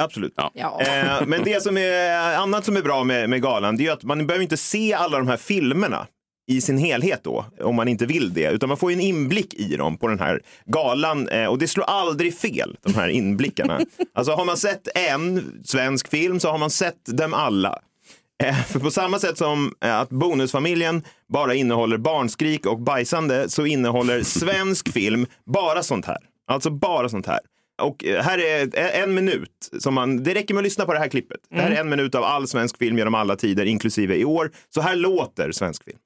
Absolut. 0.00 0.34
Ja. 0.54 0.80
Eh, 0.80 1.26
men 1.26 1.44
det 1.44 1.62
som 1.62 1.76
är 1.76 2.36
annat 2.36 2.64
som 2.64 2.76
är 2.76 2.82
bra 2.82 3.04
med, 3.04 3.30
med 3.30 3.42
galan, 3.42 3.76
det 3.76 3.86
är 3.86 3.92
att 3.92 4.02
man 4.02 4.26
behöver 4.26 4.42
inte 4.42 4.56
se 4.56 4.94
alla 4.94 5.18
de 5.18 5.28
här 5.28 5.36
filmerna 5.36 6.06
i 6.46 6.60
sin 6.60 6.78
helhet 6.78 7.20
då, 7.24 7.44
om 7.60 7.74
man 7.76 7.88
inte 7.88 8.06
vill 8.06 8.34
det, 8.34 8.50
utan 8.50 8.68
man 8.68 8.78
får 8.78 8.90
ju 8.90 8.94
en 8.94 9.00
inblick 9.00 9.54
i 9.54 9.76
dem 9.76 9.96
på 9.96 10.08
den 10.08 10.18
här 10.18 10.40
galan 10.64 11.28
eh, 11.28 11.46
och 11.46 11.58
det 11.58 11.68
slår 11.68 11.84
aldrig 11.84 12.38
fel, 12.38 12.76
de 12.82 12.94
här 12.94 13.08
inblickarna. 13.08 13.80
alltså 14.14 14.32
har 14.32 14.44
man 14.44 14.56
sett 14.56 14.88
en 14.94 15.62
svensk 15.64 16.08
film 16.08 16.40
så 16.40 16.50
har 16.50 16.58
man 16.58 16.70
sett 16.70 17.06
dem 17.06 17.34
alla. 17.34 17.78
Eh, 18.42 18.62
För 18.62 18.80
på 18.80 18.90
samma 18.90 19.18
sätt 19.18 19.38
som 19.38 19.74
eh, 19.84 19.98
att 20.00 20.08
Bonusfamiljen 20.10 21.02
bara 21.32 21.54
innehåller 21.54 21.98
barnskrik 21.98 22.66
och 22.66 22.80
bajsande 22.80 23.48
så 23.48 23.66
innehåller 23.66 24.22
svensk 24.22 24.92
film 24.92 25.26
bara 25.46 25.82
sånt 25.82 26.06
här. 26.06 26.18
Alltså 26.46 26.70
bara 26.70 27.08
sånt 27.08 27.26
här. 27.26 27.40
Och 27.82 28.04
eh, 28.04 28.22
här 28.22 28.38
är 28.38 28.78
eh, 28.78 29.02
en 29.02 29.14
minut. 29.14 29.70
Som 29.78 29.94
man, 29.94 30.22
det 30.22 30.34
räcker 30.34 30.54
med 30.54 30.60
att 30.60 30.64
lyssna 30.64 30.84
på 30.84 30.92
det 30.92 30.98
här 30.98 31.08
klippet. 31.08 31.40
Det 31.50 31.60
här 31.60 31.70
är 31.70 31.80
en 31.80 31.88
minut 31.88 32.14
av 32.14 32.24
all 32.24 32.48
svensk 32.48 32.78
film 32.78 32.98
genom 32.98 33.14
alla 33.14 33.36
tider, 33.36 33.66
inklusive 33.66 34.16
i 34.16 34.24
år. 34.24 34.50
Så 34.74 34.80
här 34.80 34.96
låter 34.96 35.52
svensk 35.52 35.84
film. 35.84 35.98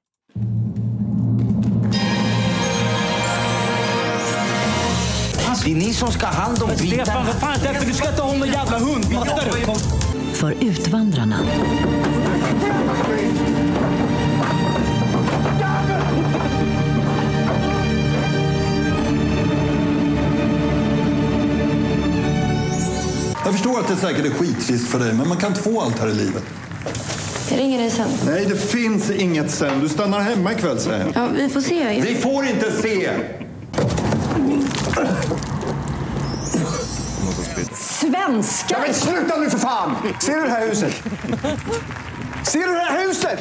Det 5.65 5.71
är 5.71 5.75
ni 5.75 5.93
som 5.93 6.11
ska 6.11 6.25
ha 6.25 6.33
hand 6.33 6.63
om 6.63 6.69
Stefan, 6.69 7.25
för 7.25 7.33
fan, 7.33 7.59
därför 7.63 7.85
du 7.85 7.93
ska 7.93 8.09
inte 8.09 8.21
ha 8.21 8.33
någon 8.33 8.47
jävla 8.47 8.79
hund. 8.79 9.05
För 10.33 10.51
Utvandrarna. 10.61 11.39
Jag 23.43 23.53
förstår 23.53 23.79
att 23.79 23.87
det 23.87 23.95
säkert 23.95 24.25
är 24.25 24.29
skittrist 24.29 24.87
för 24.87 24.99
dig, 24.99 25.13
men 25.13 25.27
man 25.27 25.37
kan 25.37 25.49
inte 25.49 25.61
få 25.63 25.81
allt 25.81 25.99
här 25.99 26.07
i 26.07 26.13
livet. 26.13 26.43
Jag 27.51 27.59
ringer 27.59 27.79
dig 27.79 27.91
sen. 27.91 28.09
Nej, 28.25 28.45
det 28.45 28.55
finns 28.55 29.09
inget 29.11 29.51
sen. 29.51 29.79
Du 29.79 29.89
stannar 29.89 30.19
hemma 30.19 30.51
ikväll, 30.53 30.79
säger 30.79 30.99
jag. 30.99 31.23
Ja, 31.23 31.27
vi 31.35 31.49
får 31.49 31.61
se. 31.61 32.01
Vi 32.01 32.15
får 32.15 32.45
inte 32.45 32.71
se! 32.71 33.09
Svenska! 37.73 38.75
Ja, 38.75 38.77
men 38.85 38.93
sluta 38.93 39.37
nu 39.37 39.49
för 39.49 39.57
fan! 39.57 39.95
Ser 40.21 40.35
du 40.35 40.41
det 40.41 40.49
här 40.49 40.67
huset? 40.67 40.93
Ser 42.43 42.67
du 42.67 42.73
det 42.73 42.79
här 42.79 43.07
huset? 43.07 43.39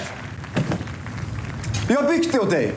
Jag 1.88 2.02
har 2.02 2.08
byggt 2.08 2.32
det 2.32 2.38
åt 2.38 2.50
dig. 2.50 2.74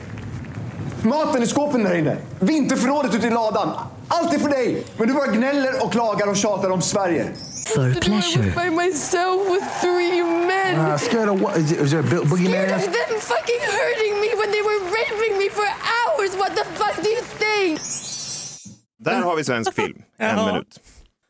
Maten 1.02 1.44
i 1.44 1.48
skåpen 1.48 1.84
där 1.84 1.96
inne. 1.96 2.18
Vinterförrådet 2.40 3.16
ute 3.16 3.28
i 3.28 3.30
ladan. 3.30 3.70
Allt 4.14 4.34
är 4.34 4.40
för 4.40 4.50
dig. 4.50 4.84
Men 4.98 5.08
du 5.08 5.14
bara 5.14 5.28
gnäller 5.32 5.84
och 5.86 5.92
klagar 5.92 6.28
och 6.28 6.38
tjatar 6.38 6.70
om 6.70 6.82
Sverige. 6.82 7.34
För 7.76 7.94
Pleasure. 8.02 8.44
by 8.64 8.70
myself 8.84 9.40
with 9.54 9.66
three 9.82 10.24
men. 10.24 10.76
Uh, 10.92 10.98
scared 10.98 11.30
of 11.30 11.42
what? 11.42 11.58
Is, 11.58 11.72
is 11.72 11.92
there 11.92 12.00
a 12.00 12.04
bo- 12.04 12.24
boogeyman? 12.24 12.52
Scared 12.52 12.72
of 12.76 12.84
them 12.84 13.20
fucking 13.34 13.62
hurting 13.80 14.14
me 14.24 14.30
when 14.40 14.50
they 14.56 14.62
were 14.70 14.80
raping 14.98 15.34
me 15.42 15.50
for 15.50 15.68
hours. 15.96 16.32
What 16.42 16.52
the 16.56 16.66
fuck 16.80 16.96
do 17.04 17.10
you 17.10 17.22
think? 17.40 17.80
Där 19.00 19.22
har 19.22 19.36
vi 19.36 19.44
svensk 19.44 19.74
film. 19.74 20.02
En 20.18 20.46
minut. 20.46 20.80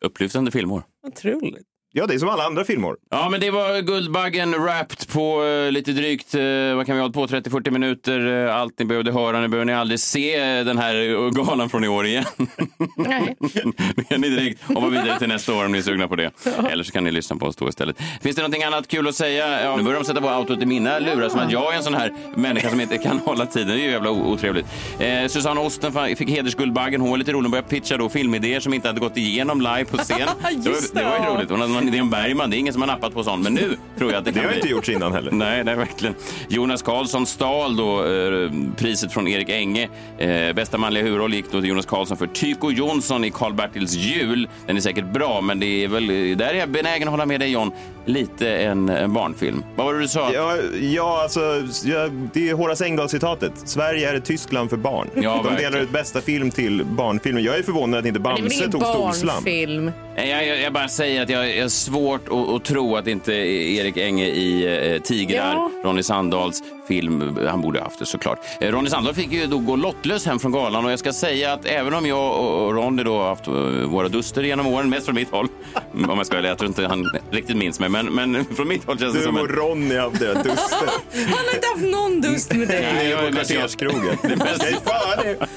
Upplyftande 0.06 0.52
filmår. 0.52 0.84
Otroligt. 1.08 1.68
Ja, 1.94 2.08
det 2.08 2.14
är 2.14 2.18
som 2.18 2.30
alla 2.30 2.44
andra 2.44 2.64
filmer. 2.64 2.96
Ja, 3.12 3.30
men 3.30 3.40
det 3.40 3.52
var 3.52 3.82
Guldbaggen 3.82 4.52
Wrapped 4.52 5.10
på 5.14 5.44
eh, 5.46 5.72
lite 5.72 5.92
drygt, 5.92 6.36
eh, 6.36 6.42
vad 6.76 6.86
kan 6.86 6.96
vi 6.96 7.02
ha 7.02 7.10
på 7.10 7.28
30-40 7.28 7.72
minuter. 7.72 8.46
Eh, 8.48 8.56
allt 8.56 8.80
ni 8.80 8.86
behövde 8.86 9.12
höra. 9.12 9.40
Nu 9.40 9.48
behöver 9.48 9.66
ni 9.66 9.74
aldrig 9.74 10.00
se 10.00 10.40
den 10.64 10.78
här 10.78 10.96
eh, 10.96 11.30
galan 11.30 11.70
från 11.70 11.84
i 11.84 11.88
år 11.88 12.06
igen. 12.06 12.24
Nej. 12.98 13.36
Nu 13.96 14.04
kan 14.10 14.22
ni 14.22 14.30
direkt 14.30 14.64
hoppa 14.68 14.88
vidare 14.88 15.20
till 15.20 15.28
nästa 15.28 15.54
år 15.54 15.66
om 15.66 15.72
ni 15.72 15.78
är 15.78 15.82
sugna 15.82 16.08
på 16.08 16.16
det. 16.16 16.32
Eller 16.72 16.84
så 16.84 16.92
kan 16.92 17.04
ni 17.04 17.12
lyssna 17.12 17.36
på 17.36 17.46
oss 17.46 17.56
då 17.56 17.70
istället. 17.70 17.98
Finns 18.22 18.36
det 18.36 18.42
någonting 18.42 18.64
annat 18.64 18.88
kul 18.88 19.08
att 19.08 19.16
säga? 19.16 19.64
Ja, 19.64 19.76
nu 19.78 19.84
börjar 19.84 20.00
de 20.00 20.06
sätta 20.06 20.22
på 20.22 20.30
autot 20.30 20.62
i 20.62 20.66
mina 20.66 21.00
lurar 21.00 21.30
som 21.30 21.40
att 21.40 21.52
jag 21.52 21.74
är 21.74 21.78
en 21.78 21.84
sån 21.84 21.94
här 21.94 22.14
människa 22.36 22.70
som 22.70 22.82
inte 22.82 22.98
kan 22.98 23.20
hålla 23.20 23.46
tiden. 23.46 23.68
Det 23.68 23.74
är 23.74 23.86
ju 23.86 23.92
jävla 23.92 24.12
otrevligt. 24.12 24.66
Eh, 25.00 25.28
Susanne 25.28 25.62
Osten 25.62 26.16
fick 26.18 26.30
hedersguldbaggen. 26.30 27.02
Hon 27.02 27.10
var 27.10 27.18
lite 27.18 27.32
rolig. 27.32 27.44
Hon 27.44 27.52
började 27.52 27.68
pitcha 27.70 27.98
då 27.98 28.10
filmidéer 28.10 28.60
som 28.60 28.74
inte 28.74 28.88
hade 28.88 29.00
gått 29.00 29.18
igenom 29.18 29.62
live 29.62 29.86
på 29.86 29.98
scen. 29.98 30.18
det, 30.64 30.70
var, 30.70 30.96
det 30.96 31.04
var 31.04 31.18
ju 31.18 31.24
det. 31.24 31.30
roligt. 31.30 31.50
Hon 31.50 31.62
hade 31.62 31.74
någon 31.86 31.94
idé 31.94 32.02
om 32.02 32.10
Bergman. 32.10 32.50
Det 32.50 32.56
är 32.56 32.60
ingen 32.60 32.74
som 32.74 32.82
har 32.82 32.88
nappat 32.88 33.14
på 33.14 33.24
sånt. 33.24 33.44
Men 33.44 33.54
nu 33.54 33.76
tror 33.98 34.12
jag 34.12 34.20
att 34.20 34.26
det 34.26 34.32
Det 34.32 34.36
kan 34.36 34.44
har 34.44 34.50
bli... 34.50 34.60
inte 34.60 34.70
gjorts 34.72 34.90
innan 34.90 35.14
heller. 35.14 35.32
Nej, 35.32 35.64
nej, 35.64 35.76
verkligen. 35.76 36.16
Jonas 36.50 36.82
Karlsson 36.82 37.26
stal 37.26 37.76
då 37.76 38.06
eh, 38.06 38.52
priset 38.78 39.14
från 39.14 39.28
Erik 39.28 39.50
Enge. 39.50 39.90
Eh, 40.18 40.54
bästa 40.54 40.78
manliga 40.78 41.04
huvudroll 41.04 41.34
gick 41.34 41.52
då 41.52 41.60
till 41.62 41.70
Jonas 41.70 41.86
Karlsson 41.86 42.18
för 42.18 42.28
Tyko 42.28 42.72
Jonsson 42.72 43.26
i 43.26 43.32
Karl-Bertils 43.32 43.94
jul. 43.96 44.48
Den 44.68 44.78
är 44.78 44.82
säkert 44.82 45.14
bra, 45.14 45.42
men 45.42 45.60
det 45.60 45.84
är 45.84 45.88
väl, 45.88 46.08
där 46.38 46.46
är 46.50 46.54
jag 46.54 46.70
benägen 46.70 47.08
att 47.08 47.12
hålla 47.12 47.26
med 47.26 47.40
dig 47.40 47.52
John, 47.52 47.72
lite 48.06 48.50
en, 48.58 48.90
en 48.90 49.14
barnfilm. 49.14 49.64
Vad 49.76 49.86
var 49.86 49.94
det 49.94 50.00
du 50.00 50.08
sa? 50.08 50.32
Ja, 50.34 50.56
ja 50.82 51.22
alltså, 51.24 51.40
ja, 51.86 52.10
det 52.34 52.50
är 52.50 52.54
Horace 52.54 52.86
Engdahl-citatet. 52.86 53.52
Sverige 53.66 54.10
är 54.10 54.16
ett 54.16 54.26
Tyskland 54.26 54.70
för 54.70 54.78
barn. 54.78 55.08
Ja, 55.16 55.22
De 55.22 55.44
verkligen. 55.48 55.72
delar 55.72 55.84
ut 55.84 55.92
bästa 55.92 56.22
film 56.22 56.52
till 56.52 56.86
barnfilmen. 56.86 57.44
Jag 57.44 57.58
är 57.58 57.64
förvånad 57.64 58.00
att 58.00 58.06
inte 58.06 58.20
Det 58.20 58.30
är 58.30 58.34
väl 58.34 58.42
Bamse 58.42 58.56
ingen 58.58 58.72
tog 58.72 58.84
storslam. 58.84 59.36
barnfilm? 59.36 59.92
Nej, 60.16 60.30
Jag, 60.30 60.48
jag, 60.48 60.62
jag 60.62 60.74
bara 60.74 60.88
säger 60.88 61.22
att 61.24 61.30
jag, 61.30 61.56
jag 61.58 61.71
har 61.72 61.76
svårt 61.76 62.28
att, 62.28 62.50
att 62.56 62.64
tro 62.66 62.96
att 62.96 63.08
inte 63.08 63.34
Erik 63.34 63.98
Enge 63.98 64.26
i 64.26 64.66
eh, 64.96 65.02
Tigrar, 65.02 65.54
Ja. 65.54 65.72
Ronny 65.84 66.04
Sandahls 66.04 66.64
film, 66.88 67.38
han 67.50 67.62
borde 67.62 67.80
ha 67.80 67.86
haft 67.86 68.00
det 68.00 68.06
såklart. 68.06 68.40
Eh, 68.60 68.72
Ronny 68.72 68.90
Sandahl 68.90 69.14
fick 69.14 69.32
ju 69.32 69.46
då 69.48 69.58
gå 69.58 69.76
lottlös 69.76 70.26
hem 70.26 70.40
från 70.40 70.52
galan 70.52 70.86
och 70.86 70.92
jag 70.92 71.00
ska 71.00 71.14
säga 71.14 71.54
att 71.54 71.66
även 71.66 71.94
om 71.94 72.06
jag 72.06 72.40
och 72.40 72.74
Ronny 72.76 73.04
då 73.04 73.18
har 73.18 73.28
haft 73.30 73.48
eh, 73.48 73.54
våra 73.90 74.08
duster 74.10 74.44
genom 74.44 74.68
åren, 74.68 74.90
mest 74.90 75.06
från 75.06 75.16
mitt 75.16 75.32
håll, 75.32 75.48
om 75.94 76.18
jag 76.18 76.26
ska 76.26 76.36
välja, 76.36 76.50
jag 76.52 76.58
tror 76.58 76.68
inte 76.68 76.88
han 76.88 77.06
riktigt 77.32 77.58
minns 77.58 77.80
mig, 77.80 77.90
men, 77.90 78.06
men 78.06 78.46
från 78.56 78.68
mitt 78.68 78.86
håll 78.86 79.00
känns 79.00 79.14
det 79.14 79.20
Du 79.20 79.26
som 79.26 79.36
en... 79.38 79.42
och 79.42 79.50
Ronny 79.50 79.98
hade 79.98 80.34
duster. 80.34 80.90
Han 81.14 81.24
har 81.34 81.56
inte 81.56 81.68
haft 81.76 81.92
någon 81.92 82.22
dust 82.22 82.54
med 82.54 82.68
dig. 82.68 82.88
Nej, 82.94 83.10
jag 83.10 83.20
är 83.20 83.24
Nere 83.24 83.32
på 83.32 83.38
mest 83.38 83.50
jag. 83.52 83.60
kvarterskrogen. 83.60 84.18
Det 84.22 84.28
är 84.28 84.36
mest- 84.38 84.62
Nej, 84.62 84.76
fan. 84.86 85.48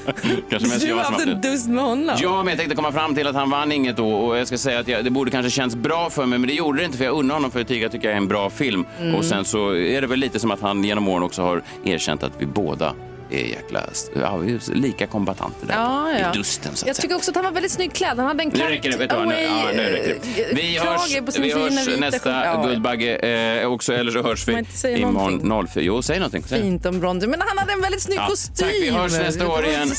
Kanske 0.49 0.69
mest 0.69 0.81
Du 0.81 0.87
jag 0.87 0.95
har 0.95 1.03
haft 1.03 1.25
en 1.27 1.41
dust 1.41 1.67
med 1.67 1.83
honom. 1.83 2.15
Ja, 2.21 2.37
men 2.37 2.47
jag 2.47 2.57
tänkte 2.57 2.75
komma 2.75 2.91
fram 2.91 3.15
till 3.15 3.27
att 3.27 3.35
han 3.35 3.49
vann 3.49 3.71
inget 3.71 3.97
då 3.97 4.09
och 4.15 4.37
jag 4.37 4.47
ska 4.47 4.57
säga 4.57 4.79
att 4.79 4.87
jag, 4.87 5.03
det 5.03 5.09
borde 5.09 5.31
kanske 5.31 5.49
känns 5.49 5.75
bra 5.75 6.04
för 6.09 6.25
mig, 6.25 6.39
men 6.39 6.47
det 6.47 6.53
gjorde 6.53 6.79
det 6.79 6.85
inte 6.85 6.97
för 6.97 7.05
jag 7.05 7.17
unnar 7.17 7.35
honom 7.35 7.51
för 7.51 7.63
tycker, 7.63 7.81
jag 7.81 7.91
tycker 7.91 8.07
jag 8.07 8.13
är 8.13 8.17
en 8.17 8.27
bra 8.27 8.49
film. 8.49 8.85
Mm. 9.01 9.15
Och 9.15 9.25
sen 9.25 9.45
så 9.45 9.75
är 9.75 10.01
det 10.01 10.07
väl 10.07 10.19
lite 10.19 10.39
som 10.39 10.51
att 10.51 10.61
han 10.61 10.83
genom 10.83 11.07
åren 11.07 11.23
också 11.23 11.41
har 11.41 11.61
erkänt 11.83 12.23
att 12.23 12.31
vi 12.37 12.45
båda 12.45 12.93
är 13.29 13.37
jäkla, 13.45 13.81
ja, 14.21 14.37
vi 14.37 14.53
är 14.53 14.75
lika 14.75 15.07
kombatanter 15.07 15.67
där 15.67 15.73
Ja, 15.73 16.11
ja. 16.19 16.33
i 16.33 16.37
dusten 16.37 16.75
så 16.75 16.83
att 16.83 16.87
Jag 16.87 16.95
tycker 16.95 17.15
också 17.15 17.31
att 17.31 17.35
han 17.35 17.45
var 17.45 17.51
väldigt 17.51 17.71
snyggt 17.71 17.95
klädd. 17.95 18.17
Han 18.17 18.27
hade 18.27 18.43
en 18.43 18.49
det, 18.49 19.07
vad, 19.15 19.27
nu, 19.27 19.35
ja, 19.41 19.65
nu 19.75 19.81
räcker 19.83 20.17
det. 20.35 20.55
Vi 20.55 20.77
hörs, 20.77 21.25
på 21.25 21.31
sin 21.31 21.41
vi 21.43 21.53
hörs 21.53 21.87
vita 21.87 21.99
nästa. 21.99 22.45
Ja, 22.45 22.63
Guldbagge 22.65 23.15
eh, 23.15 23.67
också, 23.67 23.93
eller 23.93 24.11
så 24.11 24.23
hörs 24.23 24.47
vi 24.47 24.65
imorgon 24.99 25.67
04. 25.67 25.83
Jo, 25.83 26.01
säg 26.01 26.19
någonting. 26.19 26.43
Säg. 26.43 26.61
Fint 26.61 26.85
om 26.85 26.99
Bronzy. 26.99 27.27
Men 27.27 27.41
han 27.41 27.57
hade 27.57 27.71
en 27.73 27.81
väldigt 27.81 28.01
snygg 28.01 28.19
Ja, 28.19 28.27
kostym. 28.29 28.67
tack, 28.67 28.75
vi 28.81 28.89
hörs 28.89 29.11
nästa 29.11 29.47
år 29.47 29.65
igen 29.65 29.91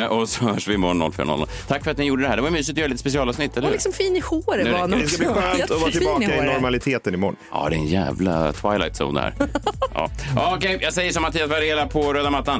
eh, 0.00 0.06
och 0.06 0.28
så 0.28 0.44
hörs 0.44 0.68
vi 0.68 0.74
imorgon 0.74 1.02
04.00. 1.12 1.48
Tack 1.68 1.84
för 1.84 1.90
att 1.90 1.98
ni 1.98 2.04
gjorde 2.04 2.22
det 2.22 2.28
här. 2.28 2.36
Det 2.36 2.42
var 2.42 2.50
mysigt 2.50 2.70
att 2.70 2.78
göra 2.78 2.88
lite 2.88 3.00
specialavsnitt, 3.00 3.52
eller 3.56 3.62
Och 3.62 3.68
hur? 3.68 3.72
liksom 3.72 3.92
fin 3.92 4.16
i 4.16 4.20
håret 4.20 4.64
Nu 4.64 4.72
var 4.72 4.78
han 4.78 4.90
det. 4.90 4.96
också. 4.96 5.06
Det 5.18 5.24
ska 5.24 5.32
bli 5.32 5.42
skönt 5.42 5.70
att 5.70 5.80
vara 5.80 5.90
tillbaka 5.90 6.36
i 6.36 6.46
normaliteten 6.46 7.14
imorgon. 7.14 7.36
Ja, 7.52 7.66
det 7.70 7.76
är 7.76 7.78
en 7.78 7.86
jävla 7.86 8.52
Twilight 8.52 9.00
Zone 9.00 9.20
det 9.20 9.20
här. 9.20 9.48
Ja. 9.94 10.10
Okej, 10.56 10.78
jag 10.82 10.92
säger 10.92 11.12
som 11.12 11.22
Mattias 11.22 11.50
Varela 11.50 11.86
på 11.86 12.12
röda 12.12 12.30
mattan. 12.30 12.59